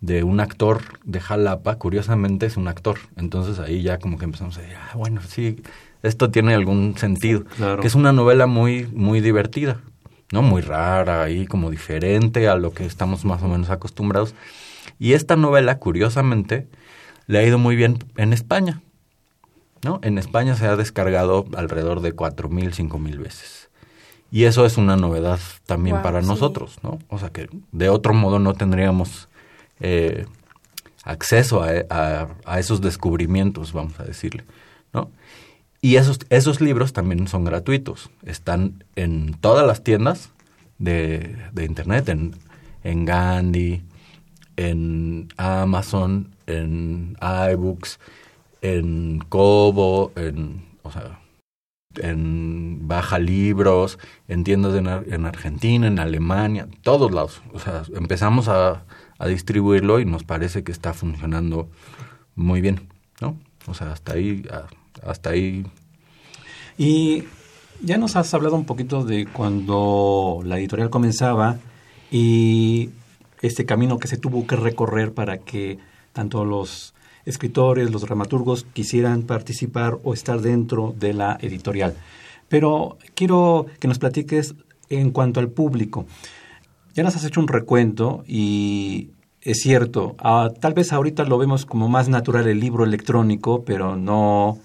de 0.00 0.24
un 0.24 0.40
actor 0.40 0.82
de 1.04 1.20
Jalapa, 1.20 1.76
curiosamente 1.76 2.46
es 2.46 2.56
un 2.56 2.66
actor, 2.66 2.98
entonces 3.16 3.60
ahí 3.60 3.82
ya 3.82 3.98
como 3.98 4.18
que 4.18 4.24
empezamos 4.24 4.58
a 4.58 4.60
decir, 4.60 4.76
ah, 4.76 4.96
bueno, 4.96 5.20
sí, 5.22 5.62
esto 6.02 6.32
tiene 6.32 6.54
algún 6.54 6.98
sentido, 6.98 7.44
que 7.80 7.86
es 7.86 7.94
una 7.94 8.12
novela 8.12 8.48
muy, 8.48 8.88
muy 8.92 9.20
divertida, 9.20 9.80
¿no? 10.32 10.42
Muy 10.42 10.60
rara 10.60 11.30
y 11.30 11.46
como 11.46 11.70
diferente 11.70 12.48
a 12.48 12.56
lo 12.56 12.72
que 12.72 12.84
estamos 12.84 13.24
más 13.24 13.42
o 13.42 13.48
menos 13.48 13.70
acostumbrados. 13.70 14.34
Y 14.98 15.12
esta 15.12 15.36
novela, 15.36 15.78
curiosamente, 15.78 16.66
le 17.26 17.38
ha 17.38 17.42
ido 17.44 17.58
muy 17.58 17.76
bien 17.76 17.98
en 18.16 18.32
España. 18.32 18.82
¿no? 19.82 19.98
En 20.02 20.18
España 20.18 20.54
se 20.54 20.66
ha 20.66 20.76
descargado 20.76 21.44
alrededor 21.56 22.00
de 22.00 22.12
cuatro 22.12 22.48
mil, 22.48 22.72
cinco 22.72 22.98
mil 22.98 23.18
veces. 23.18 23.68
Y 24.30 24.44
eso 24.44 24.64
es 24.64 24.78
una 24.78 24.96
novedad 24.96 25.40
también 25.66 26.00
para 26.00 26.22
nosotros, 26.22 26.78
¿no? 26.82 26.98
O 27.08 27.18
sea 27.18 27.28
que 27.28 27.50
de 27.70 27.90
otro 27.90 28.14
modo 28.14 28.38
no 28.38 28.54
tendríamos 28.54 29.28
eh, 29.80 30.24
acceso 31.04 31.62
a, 31.62 32.28
a, 32.46 32.58
esos 32.58 32.80
descubrimientos, 32.80 33.74
vamos 33.74 34.00
a 34.00 34.04
decirle, 34.04 34.44
¿no? 34.94 35.10
Y 35.82 35.96
esos, 35.96 36.20
esos 36.30 36.62
libros 36.62 36.94
también 36.94 37.28
son 37.28 37.44
gratuitos. 37.44 38.08
Están 38.24 38.84
en 38.96 39.34
todas 39.34 39.66
las 39.66 39.84
tiendas 39.84 40.30
de, 40.78 41.36
de 41.52 41.64
Internet, 41.64 42.08
en, 42.08 42.36
en 42.84 43.04
Gandhi, 43.04 43.82
en 44.56 45.28
Amazon, 45.36 46.34
en 46.58 47.16
iBooks, 47.52 47.98
en 48.60 49.18
Kobo, 49.28 50.12
en, 50.16 50.64
o 50.82 50.90
sea, 50.90 51.20
en 51.96 52.88
Baja 52.88 53.18
Libros, 53.18 53.98
en 54.28 54.44
tiendas 54.44 54.74
en, 54.74 55.26
Argentina, 55.26 55.86
en 55.86 55.98
Alemania, 55.98 56.68
todos 56.82 57.12
lados. 57.12 57.42
O 57.52 57.58
sea, 57.58 57.82
empezamos 57.94 58.48
a, 58.48 58.84
a, 59.18 59.26
distribuirlo 59.26 60.00
y 60.00 60.04
nos 60.04 60.24
parece 60.24 60.64
que 60.64 60.72
está 60.72 60.94
funcionando 60.94 61.68
muy 62.34 62.60
bien, 62.60 62.88
¿no? 63.20 63.36
O 63.66 63.74
sea, 63.74 63.92
hasta 63.92 64.14
ahí, 64.14 64.42
hasta 65.04 65.30
ahí. 65.30 65.66
Y 66.78 67.24
ya 67.82 67.98
nos 67.98 68.16
has 68.16 68.32
hablado 68.32 68.56
un 68.56 68.64
poquito 68.64 69.04
de 69.04 69.26
cuando 69.26 70.40
la 70.44 70.58
editorial 70.58 70.90
comenzaba 70.90 71.58
y 72.10 72.90
este 73.42 73.66
camino 73.66 73.98
que 73.98 74.08
se 74.08 74.16
tuvo 74.16 74.46
que 74.46 74.56
recorrer 74.56 75.12
para 75.12 75.38
que 75.38 75.78
tanto 76.12 76.44
los 76.44 76.94
escritores, 77.24 77.90
los 77.90 78.02
dramaturgos 78.02 78.66
quisieran 78.72 79.22
participar 79.22 79.98
o 80.02 80.14
estar 80.14 80.40
dentro 80.40 80.94
de 80.98 81.14
la 81.14 81.38
editorial. 81.40 81.94
Pero 82.48 82.98
quiero 83.14 83.66
que 83.78 83.88
nos 83.88 83.98
platiques 83.98 84.54
en 84.88 85.10
cuanto 85.10 85.40
al 85.40 85.48
público. 85.48 86.06
Ya 86.94 87.02
nos 87.02 87.16
has 87.16 87.24
hecho 87.24 87.40
un 87.40 87.48
recuento 87.48 88.24
y 88.26 89.10
es 89.40 89.60
cierto, 89.60 90.14
ah, 90.18 90.50
tal 90.60 90.74
vez 90.74 90.92
ahorita 90.92 91.24
lo 91.24 91.38
vemos 91.38 91.64
como 91.66 91.88
más 91.88 92.08
natural 92.08 92.46
el 92.46 92.60
libro 92.60 92.84
electrónico, 92.84 93.64
pero 93.64 93.96
no 93.96 94.58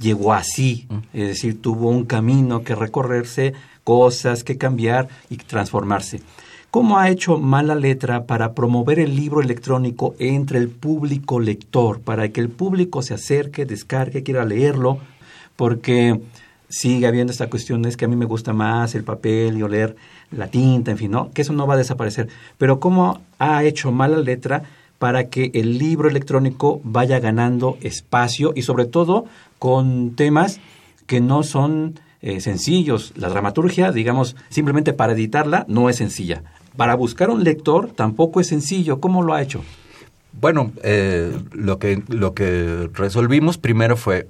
llegó 0.00 0.32
así. 0.32 0.86
Mm. 0.88 0.96
Es 1.12 1.28
decir, 1.28 1.60
tuvo 1.60 1.90
un 1.90 2.04
camino 2.04 2.62
que 2.62 2.74
recorrerse, 2.74 3.54
cosas 3.84 4.44
que 4.44 4.56
cambiar 4.56 5.08
y 5.28 5.36
transformarse. 5.36 6.20
¿Cómo 6.72 6.96
ha 6.96 7.10
hecho 7.10 7.36
Mala 7.36 7.74
Letra 7.74 8.24
para 8.24 8.54
promover 8.54 8.98
el 8.98 9.14
libro 9.14 9.42
electrónico 9.42 10.14
entre 10.18 10.58
el 10.58 10.70
público 10.70 11.38
lector, 11.38 12.00
para 12.00 12.30
que 12.30 12.40
el 12.40 12.48
público 12.48 13.02
se 13.02 13.12
acerque, 13.12 13.66
descargue, 13.66 14.22
quiera 14.22 14.46
leerlo? 14.46 14.96
Porque 15.54 16.18
sigue 16.70 17.06
habiendo 17.06 17.30
esta 17.30 17.50
cuestión, 17.50 17.84
es 17.84 17.98
que 17.98 18.06
a 18.06 18.08
mí 18.08 18.16
me 18.16 18.24
gusta 18.24 18.54
más 18.54 18.94
el 18.94 19.04
papel 19.04 19.58
y 19.58 19.62
oler 19.62 19.96
la 20.30 20.46
tinta, 20.46 20.90
en 20.90 20.96
fin, 20.96 21.10
¿no? 21.10 21.30
Que 21.32 21.42
eso 21.42 21.52
no 21.52 21.66
va 21.66 21.74
a 21.74 21.76
desaparecer. 21.76 22.28
Pero 22.56 22.80
¿cómo 22.80 23.20
ha 23.38 23.62
hecho 23.64 23.92
Mala 23.92 24.16
Letra 24.16 24.62
para 24.98 25.28
que 25.28 25.50
el 25.52 25.76
libro 25.76 26.08
electrónico 26.08 26.80
vaya 26.84 27.20
ganando 27.20 27.76
espacio 27.82 28.54
y 28.56 28.62
sobre 28.62 28.86
todo 28.86 29.26
con 29.58 30.16
temas 30.16 30.58
que 31.06 31.20
no 31.20 31.42
son 31.42 32.00
eh, 32.22 32.40
sencillos. 32.40 33.12
La 33.14 33.28
dramaturgia, 33.28 33.92
digamos, 33.92 34.36
simplemente 34.48 34.94
para 34.94 35.12
editarla 35.12 35.66
no 35.68 35.90
es 35.90 35.96
sencilla 35.96 36.42
para 36.76 36.94
buscar 36.94 37.30
un 37.30 37.44
lector 37.44 37.92
tampoco 37.92 38.40
es 38.40 38.48
sencillo. 38.48 39.00
¿Cómo 39.00 39.22
lo 39.22 39.34
ha 39.34 39.42
hecho? 39.42 39.62
Bueno, 40.32 40.72
eh, 40.82 41.36
lo, 41.52 41.78
que, 41.78 42.02
lo 42.08 42.34
que 42.34 42.88
resolvimos 42.92 43.58
primero 43.58 43.96
fue, 43.96 44.28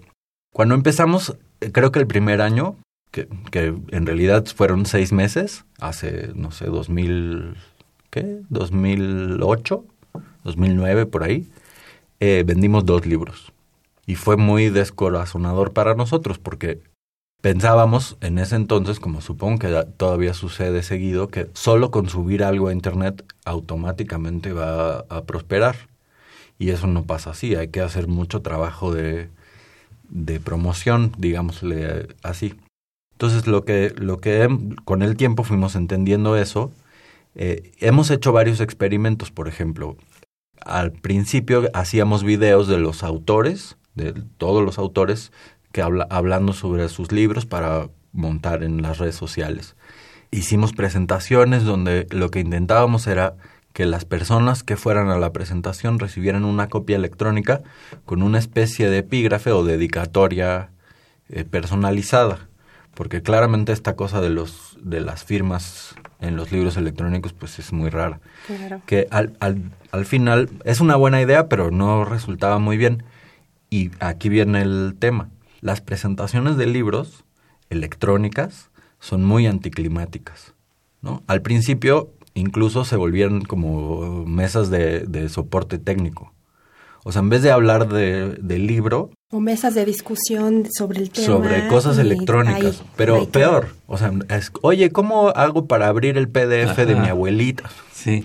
cuando 0.53 0.75
empezamos, 0.75 1.37
eh, 1.61 1.71
creo 1.73 1.93
que 1.93 2.01
el 2.01 2.07
primer 2.07 2.41
año, 2.41 2.77
que, 3.11 3.29
en 3.53 4.07
realidad 4.07 4.45
fueron 4.47 4.87
seis 4.87 5.13
meses, 5.13 5.65
hace, 5.79 6.31
no 6.35 6.51
sé, 6.51 6.67
2000, 6.67 7.55
¿qué? 8.11 8.41
2008, 8.49 9.85
2009, 10.45 11.07
por 11.07 11.23
ahí, 11.23 11.49
eh, 12.21 12.43
vendimos 12.45 12.85
dos 12.85 13.07
libros. 13.07 13.53
Y 14.05 14.17
fue 14.17 14.37
muy 14.37 14.71
descorazonador 14.71 15.73
para 15.73 15.95
nosotros 15.95 16.39
porque 16.39 16.81
pensábamos 17.43 18.17
en 18.21 18.39
ese 18.39 18.57
entonces, 18.57 19.01
como 19.01 19.21
supongo 19.21 19.59
que 19.59 19.87
todavía 19.99 20.33
sucede 20.33 20.83
seguido, 20.83 21.29
que 21.29 21.49
solo 21.53 21.91
con 21.91 22.09
subir 22.09 22.43
algo 22.45 22.69
a 22.69 22.73
Internet 22.73 23.25
automáticamente 23.45 24.53
va 24.53 25.01
a, 25.01 25.25
prosperar. 25.25 25.77
Y 26.59 26.71
eso 26.71 26.87
no 26.87 27.05
pasa 27.05 27.31
así, 27.31 27.57
hay 27.57 27.69
que 27.69 27.81
hacer 27.81 28.07
mucho 28.07 28.41
trabajo 28.41 28.95
de, 28.95 29.29
de 30.09 30.39
promoción, 30.41 31.13
digámosle 31.19 32.09
así. 32.23 32.55
Entonces 33.13 33.47
lo 33.49 33.65
que, 33.65 33.93
lo 33.97 34.21
que 34.21 34.49
con 34.85 35.03
el 35.03 35.17
tiempo 35.17 35.43
fuimos 35.43 35.75
entendiendo 35.75 36.37
eso, 36.37 36.73
eh, 37.35 37.73
hemos 37.81 38.11
hecho 38.11 38.33
varios 38.33 38.61
experimentos, 38.61 39.33
por 39.33 39.49
ejemplo, 39.49 39.97
al 40.61 40.93
principio 40.93 41.69
hacíamos 41.75 42.23
videos 42.23 42.69
de 42.69 42.79
los 42.79 43.03
autores, 43.03 43.77
de 43.95 44.13
todos 44.39 44.65
los 44.65 44.79
autores, 44.79 45.33
que 45.73 45.83
habla, 45.83 46.07
hablando 46.11 46.53
sobre 46.53 46.89
sus 46.89 47.13
libros 47.13 47.47
para 47.47 47.89
montar 48.13 48.63
en 48.63 48.83
las 48.83 48.99
redes 48.99 49.17
sociales. 49.17 49.75
Hicimos 50.31 50.73
presentaciones 50.73 51.65
donde 51.65 52.07
lo 52.11 52.31
que 52.31 52.41
intentábamos 52.41 53.07
era 53.07 53.35
que 53.73 53.87
las 53.87 54.05
personas 54.05 54.63
que 54.63 54.77
fueran 54.77 55.09
a 55.09 55.19
la 55.19 55.33
presentación 55.33 55.99
recibieran 55.99 56.45
una 56.45 56.69
copia 56.69 56.97
electrónica 56.97 57.63
con 58.05 58.23
una 58.23 58.39
especie 58.39 58.91
de 58.91 58.99
epígrafe 58.99 59.51
o 59.51 59.65
dedicatoria 59.65 60.71
eh, 61.29 61.45
personalizada, 61.45 62.49
porque 62.95 63.23
claramente 63.23 63.73
esta 63.73 63.97
cosa 63.97 64.21
de 64.21 64.31
los 64.31 64.79
de 64.83 65.01
las 65.01 65.25
firmas 65.25 65.95
en 66.21 66.37
los 66.37 66.51
libros 66.53 66.77
electrónicos 66.77 67.33
pues 67.33 67.59
es 67.59 67.73
muy 67.73 67.89
rara. 67.89 68.21
Que 68.85 69.07
al, 69.11 69.37
al, 69.41 69.71
al 69.93 70.05
final 70.05 70.51
es 70.65 70.81
una 70.81 70.97
buena 70.97 71.23
idea, 71.23 71.49
pero 71.49 71.71
no 71.71 72.05
resultaba 72.05 72.59
muy 72.59 72.77
bien. 72.77 73.05
Y 73.71 73.91
aquí 74.01 74.29
viene 74.29 74.61
el 74.61 74.97
tema. 74.99 75.29
Las 75.63 75.81
presentaciones 75.81 76.59
de 76.59 76.67
libros 76.67 77.25
electrónicas 77.71 78.71
son 78.99 79.25
muy 79.25 79.47
anticlimáticas. 79.47 80.53
¿no? 81.01 81.23
Al 81.27 81.41
principio 81.41 82.11
incluso 82.35 82.85
se 82.85 82.97
volvieron 82.97 83.43
como 83.43 84.27
mesas 84.27 84.71
de, 84.71 85.01
de 85.07 85.29
soporte 85.29 85.79
técnico. 85.79 86.33
O 87.05 87.13
sea, 87.13 87.21
en 87.21 87.31
vez 87.31 87.43
de 87.43 87.51
hablar 87.51 87.89
de, 87.89 88.37
del 88.41 88.67
libro... 88.67 89.11
O 89.31 89.41
mesas 89.41 89.75
de 89.75 89.85
discusión 89.85 90.69
sobre 90.71 91.01
el 91.01 91.11
tema. 91.11 91.27
Sobre 91.27 91.69
cosas 91.69 91.99
electrónicas. 91.99 92.83
pero 92.97 93.27
peor. 93.29 93.69
O 93.87 93.99
sea, 93.99 94.13
es, 94.29 94.53
oye, 94.63 94.91
¿cómo 94.91 95.31
hago 95.31 95.67
para 95.67 95.89
abrir 95.89 96.19
el 96.19 96.29
PDF 96.29 96.77
de 96.77 96.95
mi 96.95 97.09
abuelita? 97.09 97.71
Sí. 97.93 98.25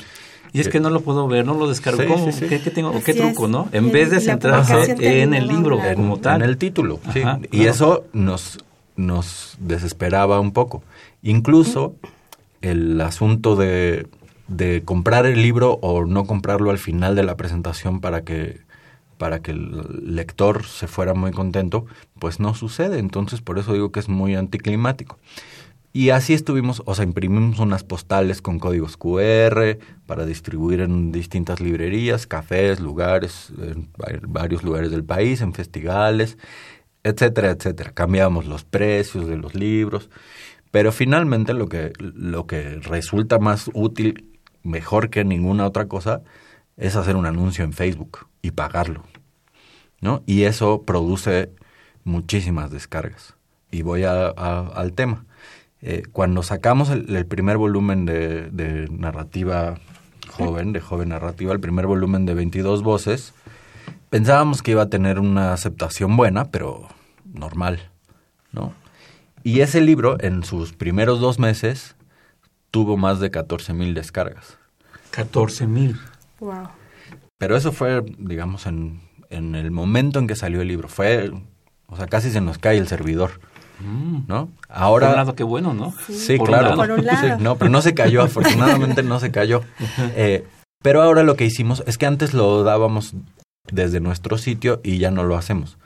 Y 0.53 0.59
es 0.59 0.69
que 0.69 0.79
no 0.79 0.89
lo 0.89 1.01
puedo 1.01 1.27
ver, 1.27 1.45
no 1.45 1.53
lo 1.53 1.67
descargo. 1.67 2.03
¿Cómo? 2.07 2.29
¿Qué, 2.31 2.59
tengo? 2.59 2.93
¿Qué 3.03 3.13
truco, 3.13 3.47
no? 3.47 3.67
En 3.71 3.91
vez 3.91 4.09
de 4.09 4.19
centrarse 4.19 4.95
en 4.99 5.33
el 5.33 5.47
libro 5.47 5.79
como 5.95 6.17
tal. 6.17 6.41
En 6.41 6.49
el 6.49 6.57
título, 6.57 6.99
sí. 7.13 7.21
y 7.51 7.65
eso 7.65 8.05
nos, 8.13 8.59
nos 8.95 9.55
desesperaba 9.59 10.39
un 10.39 10.51
poco. 10.51 10.83
Incluso 11.21 11.95
el 12.61 12.99
asunto 13.01 13.55
de, 13.55 14.07
de 14.47 14.83
comprar 14.83 15.25
el 15.25 15.41
libro 15.41 15.79
o 15.81 16.05
no 16.05 16.25
comprarlo 16.25 16.71
al 16.71 16.77
final 16.79 17.15
de 17.15 17.23
la 17.23 17.35
presentación 17.35 18.01
para 18.01 18.21
que 18.21 18.65
para 19.17 19.39
que 19.39 19.51
el 19.51 20.15
lector 20.15 20.65
se 20.65 20.87
fuera 20.87 21.13
muy 21.13 21.31
contento, 21.31 21.85
pues 22.19 22.39
no 22.39 22.53
sucede. 22.53 22.99
Entonces, 22.99 23.41
por 23.41 23.57
eso 23.59 23.73
digo 23.73 23.91
que 23.91 23.99
es 23.99 24.09
muy 24.09 24.35
anticlimático. 24.35 25.17
Y 25.93 26.11
así 26.11 26.33
estuvimos, 26.33 26.83
o 26.85 26.93
sea, 26.93 27.05
imprimimos 27.05 27.59
unas 27.59 27.83
postales 27.83 28.41
con 28.41 28.59
códigos 28.59 28.97
QR 28.97 29.79
para 30.05 30.25
distribuir 30.25 30.81
en 30.81 31.11
distintas 31.11 31.59
librerías, 31.59 32.27
cafés, 32.27 32.79
lugares, 32.79 33.51
en 33.57 33.89
varios 34.27 34.63
lugares 34.63 34.91
del 34.91 35.03
país, 35.03 35.41
en 35.41 35.53
festivales, 35.53 36.37
etcétera, 37.03 37.51
etcétera. 37.51 37.91
Cambiamos 37.93 38.45
los 38.45 38.63
precios 38.63 39.27
de 39.27 39.37
los 39.37 39.55
libros, 39.55 40.09
pero 40.71 40.91
finalmente 40.91 41.53
lo 41.53 41.67
que, 41.67 41.93
lo 41.99 42.45
que 42.45 42.75
resulta 42.75 43.39
más 43.39 43.71
útil, 43.73 44.37
mejor 44.63 45.09
que 45.09 45.23
ninguna 45.23 45.65
otra 45.65 45.87
cosa, 45.87 46.21
es 46.75 46.95
hacer 46.95 47.15
un 47.15 47.25
anuncio 47.25 47.63
en 47.63 47.73
Facebook 47.73 48.27
y 48.41 48.51
pagarlo, 48.51 49.03
¿no? 49.99 50.21
Y 50.27 50.43
eso 50.43 50.83
produce 50.83 51.49
muchísimas 52.03 52.69
descargas. 52.71 53.35
Y 53.71 53.81
voy 53.81 54.03
al 54.03 54.93
tema. 54.93 55.25
Eh, 55.81 56.03
cuando 56.11 56.41
sacamos 56.41 56.89
el, 56.89 57.25
primer 57.27 57.57
volumen 57.57 58.05
de, 58.05 58.87
narrativa 58.91 59.75
joven, 60.29 60.73
de 60.73 60.81
joven 60.81 61.09
narrativa, 61.09 61.53
el 61.53 61.59
primer 61.59 61.85
volumen 61.85 62.25
de 62.25 62.33
22 62.33 62.81
voces, 62.81 63.33
pensábamos 64.09 64.63
que 64.63 64.71
iba 64.71 64.83
a 64.83 64.89
tener 64.89 65.19
una 65.19 65.53
aceptación 65.53 66.17
buena, 66.17 66.45
pero 66.45 66.87
normal, 67.25 67.89
¿no? 68.51 68.73
Y 69.43 69.61
ese 69.61 69.81
libro, 69.81 70.17
en 70.19 70.43
sus 70.43 70.73
primeros 70.73 71.19
dos 71.19 71.39
meses, 71.39 71.95
tuvo 72.71 72.97
más 72.97 73.19
de 73.19 73.31
14 73.31 73.73
mil 73.73 73.93
descargas. 73.93 74.57
14 75.11 75.67
mil. 75.67 75.95
Wow. 76.39 76.69
Pero 77.37 77.55
eso 77.55 77.71
fue, 77.71 78.03
digamos, 78.17 78.65
en, 78.65 78.99
en 79.29 79.55
el 79.55 79.71
momento 79.71 80.19
en 80.19 80.27
que 80.27 80.35
salió 80.35 80.61
el 80.61 80.67
libro. 80.67 80.87
Fue, 80.87 81.31
o 81.85 81.95
sea, 81.95 82.07
casi 82.07 82.31
se 82.31 82.41
nos 82.41 82.57
cae 82.57 82.77
el 82.77 82.87
servidor. 82.87 83.39
Mm. 83.79 84.21
¿no? 84.27 84.49
Ahora, 84.69 85.07
por 85.07 85.13
un 85.13 85.17
lado, 85.17 85.35
qué 85.35 85.43
bueno, 85.43 85.73
¿no? 85.73 85.93
Sí, 86.09 86.37
claro. 86.39 86.75
no, 87.39 87.57
pero 87.57 87.69
no 87.69 87.81
se 87.81 87.93
cayó, 87.93 88.21
afortunadamente 88.21 89.03
no 89.03 89.19
se 89.19 89.31
cayó. 89.31 89.61
Eh, 90.15 90.45
pero 90.81 91.01
ahora 91.01 91.23
lo 91.23 91.35
que 91.35 91.45
hicimos 91.45 91.83
es 91.85 91.97
que 91.97 92.05
antes 92.05 92.33
lo 92.33 92.63
dábamos 92.63 93.13
desde 93.71 93.99
nuestro 93.99 94.37
sitio 94.37 94.79
y 94.83 94.97
ya 94.99 95.11
no 95.11 95.23
lo 95.23 95.35
hacemos. 95.35 95.77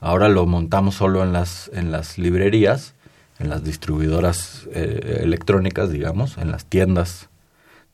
Ahora 0.00 0.28
lo 0.28 0.46
montamos 0.46 0.94
solo 0.94 1.22
en 1.22 1.32
las, 1.32 1.70
en 1.74 1.90
las 1.90 2.18
librerías, 2.18 2.94
en 3.38 3.50
las 3.50 3.64
distribuidoras 3.64 4.68
eh, 4.72 5.20
electrónicas, 5.22 5.90
digamos, 5.90 6.38
en 6.38 6.50
las 6.50 6.64
tiendas 6.64 7.28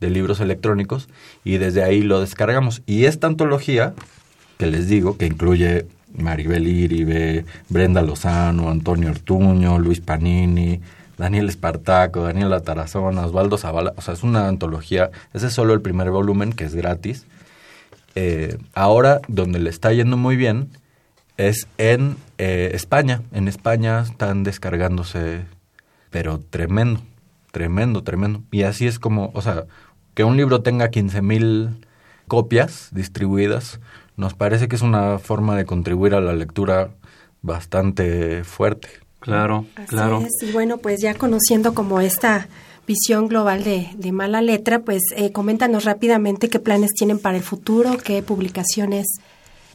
de 0.01 0.11
libros 0.11 0.41
electrónicos 0.41 1.09
y 1.45 1.59
desde 1.59 1.83
ahí 1.83 2.03
lo 2.03 2.21
descargamos. 2.21 2.83
Y 2.87 3.05
esta 3.05 3.27
antología, 3.27 3.95
que 4.59 4.67
les 4.67 4.89
digo, 4.89 5.17
que 5.17 5.27
incluye 5.27 5.87
Maribel 6.15 6.67
Iribe, 6.67 7.45
Brenda 7.69 8.03
Lozano, 8.03 8.71
Antonio 8.71 9.11
Ortuño, 9.11 9.79
Luis 9.79 10.01
Panini, 10.01 10.81
Daniel 11.19 11.49
Espartaco, 11.49 12.23
Daniela 12.23 12.61
Tarazona, 12.61 13.27
Osvaldo 13.27 13.59
Zavala. 13.59 13.93
O 13.97 14.01
sea, 14.01 14.15
es 14.15 14.23
una 14.23 14.49
antología. 14.49 15.11
Ese 15.33 15.49
es 15.49 15.53
solo 15.53 15.75
el 15.75 15.81
primer 15.81 16.11
volumen, 16.11 16.53
que 16.53 16.65
es 16.65 16.75
gratis. 16.75 17.27
Eh, 18.15 18.59
ahora, 18.75 19.21
donde 19.29 19.59
le 19.59 19.71
está 19.71 19.93
yendo 19.93 20.17
muy 20.17 20.37
bien, 20.37 20.71
es 21.37 21.67
en 21.79 22.17
eh, 22.39 22.71
España. 22.75 23.23
En 23.33 23.49
España 23.49 24.01
están 24.01 24.45
descargándose, 24.45 25.43
pero 26.11 26.39
tremendo, 26.39 27.01
tremendo, 27.51 28.03
tremendo. 28.03 28.43
Y 28.51 28.63
así 28.63 28.87
es 28.87 28.99
como, 28.99 29.31
o 29.35 29.43
sea, 29.43 29.65
que 30.15 30.25
un 30.25 30.37
libro 30.37 30.63
tenga 30.63 30.91
15 30.91 31.23
mil 31.23 31.87
copias 32.29 32.89
distribuidas 32.93 33.81
nos 34.17 34.35
parece 34.35 34.69
que 34.69 34.77
es 34.77 34.83
una 34.83 35.19
forma 35.19 35.57
de 35.57 35.65
contribuir 35.65 36.15
a 36.15 36.21
la 36.21 36.35
lectura 36.35 36.91
bastante 37.43 38.45
fuerte. 38.45 38.89
Claro, 39.21 39.67
claro. 39.89 40.23
Y 40.43 40.53
bueno, 40.53 40.79
pues 40.79 41.01
ya 41.01 41.15
conociendo 41.15 41.75
como 41.75 42.01
esta 42.01 42.47
visión 42.87 43.29
global 43.29 43.65
de, 43.65 43.89
de 43.97 44.13
mala 44.13 44.43
letra, 44.43 44.81
pues 44.81 45.03
eh, 45.17 45.33
coméntanos 45.33 45.85
rápidamente 45.85 46.49
qué 46.51 46.59
planes 46.59 46.91
tienen 46.93 47.19
para 47.19 47.37
el 47.37 47.43
futuro, 47.43 47.97
qué 47.97 48.23
publicaciones 48.23 49.07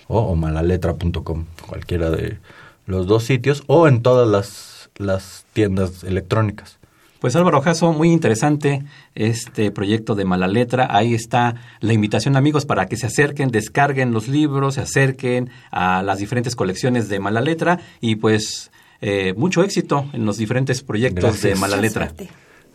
o, 0.08 0.20
o 0.20 0.36
malaletra.com, 0.36 1.46
cualquiera 1.66 2.10
de 2.10 2.38
los 2.86 3.08
dos 3.08 3.24
sitios, 3.24 3.64
o 3.66 3.88
en 3.88 4.02
todas 4.02 4.28
las, 4.28 4.90
las 4.96 5.44
tiendas 5.52 6.04
electrónicas. 6.04 6.78
Pues 7.26 7.34
Álvaro 7.34 7.60
Jasso, 7.60 7.92
muy 7.92 8.12
interesante 8.12 8.84
este 9.16 9.72
proyecto 9.72 10.14
de 10.14 10.24
Mala 10.24 10.46
Letra. 10.46 10.86
Ahí 10.88 11.12
está 11.12 11.56
la 11.80 11.92
invitación, 11.92 12.36
amigos, 12.36 12.66
para 12.66 12.86
que 12.86 12.96
se 12.96 13.06
acerquen, 13.06 13.50
descarguen 13.50 14.12
los 14.12 14.28
libros, 14.28 14.76
se 14.76 14.82
acerquen 14.82 15.50
a 15.72 16.04
las 16.04 16.20
diferentes 16.20 16.54
colecciones 16.54 17.08
de 17.08 17.18
Mala 17.18 17.40
Letra 17.40 17.80
y 18.00 18.14
pues 18.14 18.70
eh, 19.00 19.34
mucho 19.36 19.64
éxito 19.64 20.08
en 20.12 20.24
los 20.24 20.36
diferentes 20.36 20.84
proyectos 20.84 21.42
de 21.42 21.56
Mala 21.56 21.78
Letra. 21.78 22.12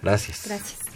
Gracias. 0.01 0.43
Gracias. 0.45 0.90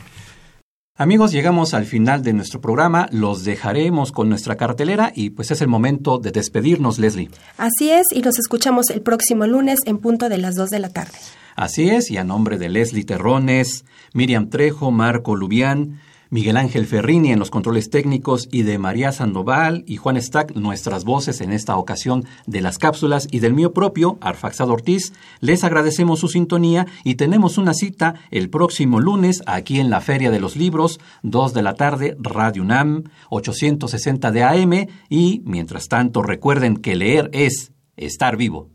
Amigos, 0.98 1.34
llegamos 1.34 1.74
al 1.74 1.86
final 1.86 2.24
de 2.24 2.32
nuestro 2.32 2.62
programa. 2.62 3.10
Los 3.12 3.44
dejaremos 3.44 4.14
con 4.14 4.30
nuestra 4.30 4.56
cartelera 4.56 5.12
y 5.14 5.32
pues 5.32 5.52
es 5.52 5.62
el 5.62 5.68
momento 5.68 6.20
de 6.20 6.32
despedirnos, 6.32 7.00
Leslie. 7.00 7.30
Así 7.58 7.92
es, 7.92 8.08
y 8.14 8.22
nos 8.22 8.40
escuchamos 8.40 8.90
el 8.90 9.02
próximo 9.02 9.46
lunes 9.46 9.80
en 9.86 9.98
punto 9.98 10.30
de 10.30 10.38
las 10.38 10.56
2 10.56 10.70
de 10.70 10.80
la 10.80 10.88
tarde. 10.88 11.18
Así 11.58 11.90
es, 11.90 12.12
y 12.12 12.18
a 12.18 12.24
nombre 12.24 12.58
de 12.58 12.70
Leslie 12.70 13.04
Terrones, 13.04 13.84
Miriam 14.14 14.50
Trejo, 14.50 14.90
Marco 14.92 15.36
Lubián, 15.36 16.00
Miguel 16.30 16.58
Ángel 16.58 16.86
Ferrini 16.86 17.32
en 17.32 17.40
los 17.40 17.52
controles 17.52 17.90
técnicos 17.90 18.48
y 18.52 18.64
de 18.64 18.78
María 18.78 19.12
Sandoval 19.12 19.84
y 19.88 19.98
Juan 19.98 20.22
Stack, 20.22 20.56
nuestras 20.56 21.04
voces 21.06 21.42
en 21.42 21.52
esta 21.52 21.78
ocasión 21.78 22.26
de 22.46 22.62
las 22.62 22.78
cápsulas 22.78 23.28
y 23.32 23.40
del 23.40 23.54
mío 23.54 23.74
propio, 23.74 24.18
Arfaxado 24.22 24.74
Ortiz, 24.74 25.14
les 25.40 25.64
agradecemos 25.64 26.20
su 26.20 26.28
sintonía 26.28 26.88
y 27.04 27.16
tenemos 27.16 27.58
una 27.58 27.74
cita 27.74 28.16
el 28.32 28.50
próximo 28.50 29.00
lunes 29.00 29.42
aquí 29.46 29.80
en 29.80 29.90
la 29.90 30.02
Feria 30.02 30.32
de 30.32 30.40
los 30.40 30.56
Libros, 30.56 31.00
2 31.24 31.54
de 31.54 31.62
la 31.62 31.76
tarde, 31.76 32.18
Radio 32.20 32.64
UNAM, 32.64 33.04
860 33.30 34.32
de 34.32 34.44
AM 34.44 34.88
y, 35.10 35.42
mientras 35.46 35.88
tanto, 35.88 36.22
recuerden 36.22 36.78
que 36.78 36.96
leer 36.96 37.30
es 37.34 37.72
estar 37.98 38.38
vivo. 38.38 38.70